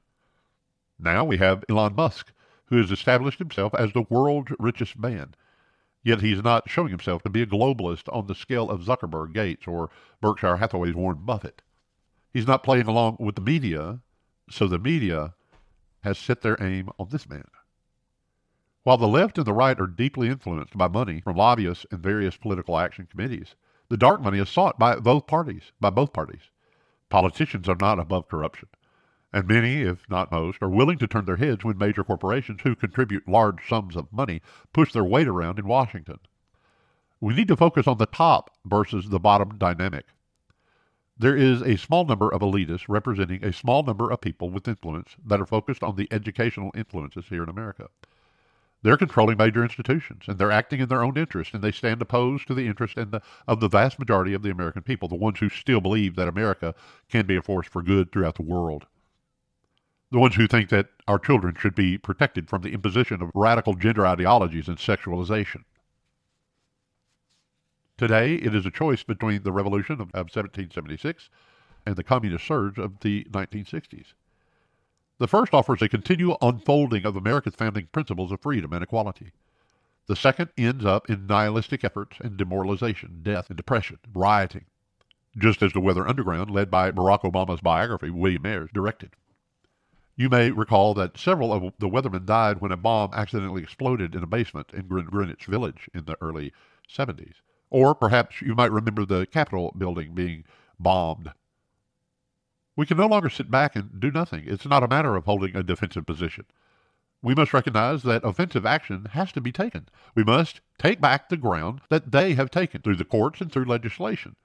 Now 0.98 1.24
we 1.24 1.36
have 1.38 1.64
Elon 1.68 1.94
Musk, 1.94 2.32
who 2.66 2.76
has 2.78 2.90
established 2.90 3.38
himself 3.38 3.74
as 3.74 3.92
the 3.92 4.06
world's 4.08 4.52
richest 4.58 4.98
man 4.98 5.34
Yet 6.06 6.20
he's 6.20 6.40
not 6.40 6.70
showing 6.70 6.90
himself 6.90 7.24
to 7.24 7.30
be 7.30 7.42
a 7.42 7.46
globalist 7.46 8.04
on 8.12 8.28
the 8.28 8.34
scale 8.36 8.70
of 8.70 8.84
Zuckerberg, 8.84 9.32
Gates, 9.32 9.66
or 9.66 9.90
Berkshire 10.20 10.58
Hathaway's 10.58 10.94
Warren 10.94 11.18
Buffett. 11.24 11.62
He's 12.32 12.46
not 12.46 12.62
playing 12.62 12.86
along 12.86 13.16
with 13.18 13.34
the 13.34 13.40
media, 13.40 13.98
so 14.48 14.68
the 14.68 14.78
media 14.78 15.34
has 16.04 16.16
set 16.16 16.42
their 16.42 16.56
aim 16.62 16.90
on 17.00 17.08
this 17.10 17.28
man. 17.28 17.48
While 18.84 18.98
the 18.98 19.08
left 19.08 19.36
and 19.36 19.44
the 19.48 19.52
right 19.52 19.80
are 19.80 19.88
deeply 19.88 20.28
influenced 20.28 20.78
by 20.78 20.86
money 20.86 21.22
from 21.22 21.34
lobbyists 21.34 21.86
and 21.90 22.00
various 22.00 22.36
political 22.36 22.78
action 22.78 23.08
committees, 23.10 23.56
the 23.88 23.96
dark 23.96 24.20
money 24.20 24.38
is 24.38 24.48
sought 24.48 24.78
by 24.78 25.00
both 25.00 25.26
parties, 25.26 25.72
by 25.80 25.90
both 25.90 26.12
parties. 26.12 26.52
Politicians 27.08 27.68
are 27.68 27.78
not 27.80 27.98
above 27.98 28.28
corruption 28.28 28.68
and 29.32 29.46
many, 29.46 29.82
if 29.82 30.08
not 30.08 30.30
most, 30.30 30.62
are 30.62 30.68
willing 30.68 30.98
to 30.98 31.06
turn 31.06 31.24
their 31.24 31.36
heads 31.36 31.64
when 31.64 31.78
major 31.78 32.04
corporations 32.04 32.60
who 32.62 32.74
contribute 32.74 33.28
large 33.28 33.68
sums 33.68 33.96
of 33.96 34.12
money 34.12 34.40
push 34.72 34.92
their 34.92 35.04
weight 35.04 35.28
around 35.28 35.58
in 35.58 35.66
Washington. 35.66 36.18
We 37.20 37.34
need 37.34 37.48
to 37.48 37.56
focus 37.56 37.86
on 37.86 37.98
the 37.98 38.06
top 38.06 38.50
versus 38.64 39.08
the 39.08 39.18
bottom 39.18 39.58
dynamic. 39.58 40.06
There 41.18 41.36
is 41.36 41.62
a 41.62 41.76
small 41.76 42.04
number 42.04 42.32
of 42.32 42.42
elitists 42.42 42.84
representing 42.88 43.42
a 43.42 43.52
small 43.52 43.82
number 43.82 44.10
of 44.10 44.20
people 44.20 44.50
with 44.50 44.68
influence 44.68 45.16
that 45.24 45.40
are 45.40 45.46
focused 45.46 45.82
on 45.82 45.96
the 45.96 46.08
educational 46.10 46.70
influences 46.74 47.26
here 47.28 47.42
in 47.42 47.48
America. 47.48 47.88
They're 48.82 48.98
controlling 48.98 49.38
major 49.38 49.62
institutions, 49.62 50.24
and 50.28 50.38
they're 50.38 50.52
acting 50.52 50.80
in 50.80 50.88
their 50.88 51.02
own 51.02 51.16
interest, 51.16 51.54
and 51.54 51.64
they 51.64 51.72
stand 51.72 52.02
opposed 52.02 52.46
to 52.48 52.54
the 52.54 52.66
interest 52.66 52.96
the, 52.96 53.22
of 53.48 53.60
the 53.60 53.68
vast 53.68 53.98
majority 53.98 54.34
of 54.34 54.42
the 54.42 54.50
American 54.50 54.82
people, 54.82 55.08
the 55.08 55.14
ones 55.14 55.38
who 55.38 55.48
still 55.48 55.80
believe 55.80 56.16
that 56.16 56.28
America 56.28 56.74
can 57.08 57.26
be 57.26 57.36
a 57.36 57.42
force 57.42 57.66
for 57.66 57.82
good 57.82 58.12
throughout 58.12 58.34
the 58.34 58.42
world. 58.42 58.86
The 60.10 60.18
ones 60.18 60.36
who 60.36 60.46
think 60.46 60.68
that 60.70 60.88
our 61.08 61.18
children 61.18 61.54
should 61.58 61.74
be 61.74 61.98
protected 61.98 62.48
from 62.48 62.62
the 62.62 62.72
imposition 62.72 63.22
of 63.22 63.30
radical 63.34 63.74
gender 63.74 64.06
ideologies 64.06 64.68
and 64.68 64.78
sexualization. 64.78 65.64
Today, 67.98 68.34
it 68.34 68.54
is 68.54 68.66
a 68.66 68.70
choice 68.70 69.02
between 69.02 69.42
the 69.42 69.52
revolution 69.52 69.94
of, 69.94 70.08
of 70.08 70.28
1776 70.28 71.30
and 71.86 71.96
the 71.96 72.04
communist 72.04 72.46
surge 72.46 72.78
of 72.78 73.00
the 73.00 73.24
1960s. 73.30 74.12
The 75.18 75.28
first 75.28 75.54
offers 75.54 75.80
a 75.80 75.88
continual 75.88 76.36
unfolding 76.42 77.06
of 77.06 77.16
America's 77.16 77.54
founding 77.54 77.86
principles 77.86 78.30
of 78.30 78.42
freedom 78.42 78.72
and 78.74 78.82
equality. 78.82 79.32
The 80.06 80.16
second 80.16 80.50
ends 80.58 80.84
up 80.84 81.08
in 81.08 81.26
nihilistic 81.26 81.82
efforts 81.82 82.18
and 82.20 82.36
demoralization, 82.36 83.20
death, 83.22 83.48
and 83.48 83.56
depression, 83.56 83.98
rioting, 84.14 84.66
just 85.36 85.62
as 85.62 85.72
the 85.72 85.80
Weather 85.80 86.06
Underground, 86.06 86.50
led 86.50 86.70
by 86.70 86.90
Barack 86.92 87.22
Obama's 87.22 87.60
biography, 87.60 88.10
William 88.10 88.44
Ayers, 88.44 88.70
directed. 88.72 89.16
You 90.18 90.31
may 90.31 90.50
recall 90.50 90.94
that 90.94 91.18
several 91.18 91.52
of 91.52 91.74
the 91.79 91.88
weathermen 91.88 92.24
died 92.24 92.62
when 92.62 92.72
a 92.72 92.76
bomb 92.76 93.12
accidentally 93.12 93.62
exploded 93.62 94.14
in 94.14 94.22
a 94.22 94.26
basement 94.26 94.70
in 94.72 94.87
Greenwich 94.87 95.44
Village 95.44 95.90
in 95.92 96.07
the 96.07 96.16
early 96.22 96.55
70s. 96.90 97.35
Or 97.68 97.94
perhaps 97.94 98.40
you 98.40 98.55
might 98.55 98.72
remember 98.72 99.05
the 99.05 99.26
Capitol 99.26 99.74
building 99.76 100.14
being 100.14 100.44
bombed. 100.79 101.33
We 102.76 102.87
can 102.87 102.96
no 102.96 103.07
longer 103.07 103.29
sit 103.29 103.50
back 103.50 103.76
and 103.76 104.00
do 104.00 104.11
nothing. 104.11 104.44
It's 104.46 104.64
not 104.64 104.83
a 104.83 104.88
matter 104.88 105.16
of 105.16 105.26
holding 105.26 105.55
a 105.55 105.62
defensive 105.62 106.07
position. 106.07 106.46
We 107.22 107.35
must 107.35 107.52
recognize 107.52 108.02
that 108.05 108.24
offensive 108.24 108.64
action 108.64 109.09
has 109.12 109.33
to 109.33 109.40
be 109.42 109.52
taken. 109.52 109.88
We 110.14 110.24
must 110.24 110.61
take 110.79 111.00
back 111.00 111.29
the 111.29 111.37
ground 111.37 111.81
that 111.90 112.12
they 112.12 112.35
have 112.35 112.50
taken 112.50 112.81
through 112.81 112.96
the 112.96 113.05
courts 113.05 113.40
and 113.40 113.52
through 113.52 113.64
legislation. 113.66 114.37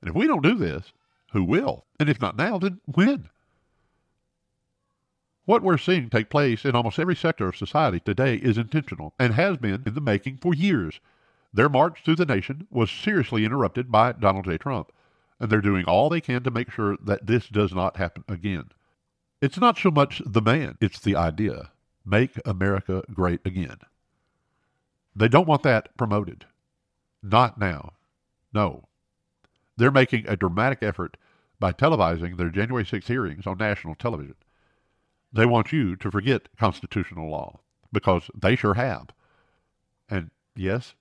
And 0.00 0.08
if 0.10 0.16
we 0.16 0.26
don't 0.26 0.42
do 0.42 0.56
this, 0.56 0.92
who 1.32 1.44
will? 1.44 1.84
And 2.00 2.08
if 2.08 2.20
not 2.20 2.36
now, 2.36 2.58
then 2.58 2.80
when? 2.86 3.28
What 5.52 5.62
we're 5.62 5.76
seeing 5.76 6.08
take 6.08 6.30
place 6.30 6.64
in 6.64 6.74
almost 6.74 6.98
every 6.98 7.14
sector 7.14 7.46
of 7.46 7.58
society 7.58 8.00
today 8.00 8.36
is 8.36 8.56
intentional 8.56 9.12
and 9.18 9.34
has 9.34 9.58
been 9.58 9.82
in 9.84 9.92
the 9.92 10.00
making 10.00 10.38
for 10.38 10.54
years. 10.54 10.98
Their 11.52 11.68
march 11.68 12.02
through 12.02 12.16
the 12.16 12.24
nation 12.24 12.66
was 12.70 12.90
seriously 12.90 13.44
interrupted 13.44 13.92
by 13.92 14.12
Donald 14.12 14.46
J. 14.46 14.56
Trump, 14.56 14.92
and 15.38 15.50
they're 15.50 15.60
doing 15.60 15.84
all 15.84 16.08
they 16.08 16.22
can 16.22 16.42
to 16.44 16.50
make 16.50 16.70
sure 16.70 16.96
that 17.04 17.26
this 17.26 17.48
does 17.48 17.74
not 17.74 17.98
happen 17.98 18.24
again. 18.28 18.70
It's 19.42 19.58
not 19.58 19.76
so 19.76 19.90
much 19.90 20.22
the 20.24 20.40
man, 20.40 20.78
it's 20.80 20.98
the 20.98 21.16
idea. 21.16 21.72
Make 22.02 22.40
America 22.46 23.04
great 23.12 23.40
again. 23.44 23.76
They 25.14 25.28
don't 25.28 25.46
want 25.46 25.64
that 25.64 25.94
promoted. 25.98 26.46
Not 27.22 27.58
now. 27.58 27.92
No. 28.54 28.88
They're 29.76 29.90
making 29.90 30.26
a 30.26 30.34
dramatic 30.34 30.82
effort 30.82 31.18
by 31.60 31.72
televising 31.72 32.38
their 32.38 32.48
January 32.48 32.86
6 32.86 33.06
hearings 33.06 33.46
on 33.46 33.58
national 33.58 33.96
television. 33.96 34.36
They 35.32 35.46
want 35.46 35.72
you 35.72 35.96
to 35.96 36.10
forget 36.10 36.48
constitutional 36.58 37.30
law 37.30 37.60
because 37.92 38.30
they 38.34 38.56
sure 38.56 38.74
have. 38.74 39.08
And 40.10 40.30
yes, 40.54 40.94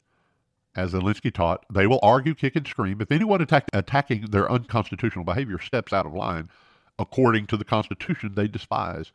as 0.76 0.94
Alinsky 0.94 1.34
taught, 1.34 1.66
they 1.72 1.86
will 1.86 2.00
argue, 2.02 2.34
kick, 2.34 2.56
and 2.56 2.66
scream 2.66 3.02
if 3.02 3.12
anyone 3.12 3.42
attack, 3.42 3.66
attacking 3.74 4.28
their 4.28 4.50
unconstitutional 4.50 5.26
behavior 5.26 5.60
steps 5.60 5.92
out 5.92 6.06
of 6.06 6.14
line 6.14 6.50
according 6.98 7.48
to 7.48 7.58
the 7.58 7.66
Constitution 7.66 8.34
they 8.36 8.48
despise. 8.48 9.12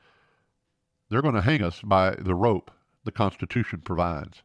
They're 1.09 1.23
going 1.23 1.35
to 1.35 1.41
hang 1.41 1.63
us 1.63 1.81
by 1.83 2.11
the 2.11 2.35
rope 2.35 2.71
the 3.05 3.13
Constitution 3.13 3.81
provides. 3.81 4.43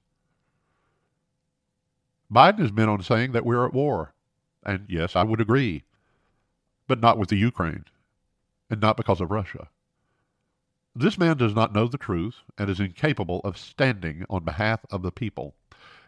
Biden 2.32 2.60
has 2.60 2.72
been 2.72 2.88
on 2.88 3.02
saying 3.02 3.34
that 3.34 3.46
we're 3.46 3.66
at 3.66 3.74
war. 3.74 4.14
And 4.64 4.86
yes, 4.88 5.16
I 5.16 5.24
would 5.24 5.42
agree. 5.42 5.84
But 6.88 7.02
not 7.02 7.18
with 7.18 7.30
the 7.30 7.38
Ukraine, 7.38 7.86
and 8.70 8.80
not 8.80 8.96
because 8.96 9.20
of 9.20 9.32
Russia. 9.32 9.70
This 10.94 11.18
man 11.18 11.38
does 11.38 11.56
not 11.56 11.74
know 11.74 11.88
the 11.88 11.98
truth 11.98 12.42
and 12.58 12.70
is 12.70 12.82
incapable 12.82 13.40
of 13.46 13.58
standing 13.58 14.26
on 14.30 14.44
behalf 14.44 14.82
of 14.90 15.04
the 15.04 15.12
people. 15.12 15.56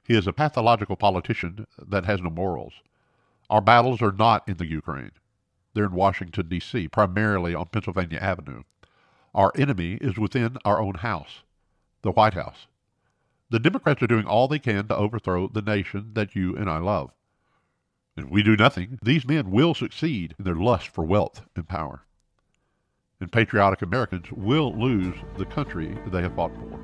He 0.04 0.14
is 0.14 0.28
a 0.28 0.34
pathological 0.34 0.98
politician 0.98 1.66
that 1.78 2.04
has 2.04 2.22
no 2.22 2.30
morals. 2.30 2.74
Our 3.50 3.62
battles 3.62 4.02
are 4.02 4.12
not 4.12 4.48
in 4.48 4.58
the 4.58 4.66
Ukraine. 4.66 5.12
They're 5.74 5.86
in 5.86 5.94
Washington, 5.94 6.50
D.C., 6.50 6.90
primarily 6.90 7.56
on 7.56 7.68
Pennsylvania 7.68 8.20
Avenue. 8.20 8.64
Our 9.34 9.54
enemy 9.56 9.94
is 10.02 10.18
within 10.18 10.58
our 10.66 10.82
own 10.82 10.96
house, 10.96 11.44
the 12.02 12.12
White 12.12 12.34
House. 12.34 12.68
The 13.50 13.60
Democrats 13.60 14.04
are 14.04 14.08
doing 14.08 14.26
all 14.26 14.48
they 14.48 14.60
can 14.60 14.88
to 14.90 14.96
overthrow 14.96 15.48
the 15.48 15.62
nation 15.62 16.12
that 16.14 16.36
you 16.36 16.58
and 16.58 16.70
I 16.70 16.80
love. 16.80 17.12
If 18.18 18.26
we 18.26 18.44
do 18.44 18.58
nothing, 18.58 19.00
these 19.02 19.26
men 19.26 19.50
will 19.50 19.74
succeed 19.74 20.36
in 20.38 20.44
their 20.44 20.56
lust 20.56 20.90
for 20.90 21.06
wealth 21.06 21.42
and 21.56 21.68
power. 21.68 22.06
And 23.24 23.32
patriotic 23.32 23.82
Americans 23.84 24.30
will 24.34 24.78
lose 24.78 25.16
the 25.38 25.46
country 25.46 25.98
they 26.08 26.22
have 26.22 26.36
fought 26.36 26.52
for. 26.56 26.78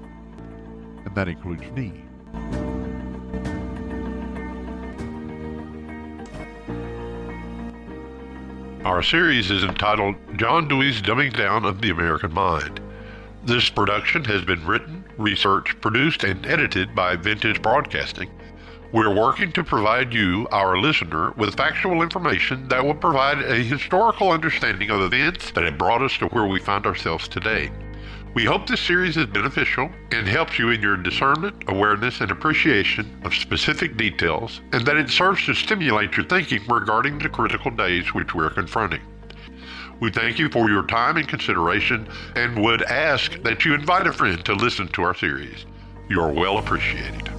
And 1.05 1.13
that 1.13 1.27
includes 1.27 1.63
me. 1.71 2.01
Our 8.85 9.03
series 9.03 9.51
is 9.51 9.65
entitled 9.65 10.15
John 10.37 10.69
Dewey's 10.69 11.01
Dumbing 11.01 11.35
Down 11.35 11.65
of 11.65 11.81
the 11.81 11.89
American 11.89 12.33
Mind. 12.33 12.79
This 13.43 13.69
production 13.69 14.23
has 14.23 14.45
been 14.45 14.65
written, 14.65 15.03
researched, 15.17 15.81
produced, 15.81 16.23
and 16.23 16.45
edited 16.45 16.95
by 16.95 17.17
Vintage 17.17 17.61
Broadcasting. 17.61 18.29
We're 18.91 19.13
working 19.13 19.51
to 19.51 19.63
provide 19.63 20.15
you, 20.15 20.47
our 20.51 20.75
listener, 20.75 21.31
with 21.37 21.55
factual 21.55 22.01
information 22.01 22.67
that 22.69 22.83
will 22.83 22.95
provide 22.95 23.37
a 23.37 23.57
historical 23.57 24.31
understanding 24.31 24.89
of 24.89 25.01
events 25.01 25.51
that 25.51 25.63
have 25.63 25.77
brought 25.77 26.01
us 26.01 26.17
to 26.17 26.25
where 26.29 26.47
we 26.47 26.59
find 26.59 26.87
ourselves 26.87 27.27
today. 27.27 27.69
We 28.33 28.45
hope 28.45 28.65
this 28.65 28.81
series 28.81 29.15
is 29.15 29.27
beneficial 29.27 29.91
and 30.11 30.27
helps 30.27 30.57
you 30.57 30.71
in 30.71 30.81
your 30.81 30.97
discernment, 30.97 31.65
awareness, 31.67 32.19
and 32.19 32.31
appreciation 32.31 33.21
of 33.23 33.35
specific 33.35 33.95
details, 33.95 34.59
and 34.73 34.83
that 34.87 34.97
it 34.97 35.11
serves 35.11 35.45
to 35.45 35.53
stimulate 35.53 36.17
your 36.17 36.25
thinking 36.25 36.65
regarding 36.67 37.19
the 37.19 37.29
critical 37.29 37.69
days 37.69 38.15
which 38.15 38.33
we're 38.33 38.49
confronting. 38.49 39.01
We 39.99 40.09
thank 40.09 40.39
you 40.39 40.49
for 40.49 40.67
your 40.67 40.87
time 40.87 41.17
and 41.17 41.27
consideration 41.27 42.07
and 42.35 42.63
would 42.63 42.81
ask 42.81 43.39
that 43.43 43.65
you 43.65 43.75
invite 43.75 44.07
a 44.07 44.13
friend 44.13 44.43
to 44.45 44.53
listen 44.53 44.87
to 44.89 45.03
our 45.03 45.13
series. 45.13 45.67
You 46.09 46.21
are 46.21 46.33
well 46.33 46.57
appreciated. 46.57 47.38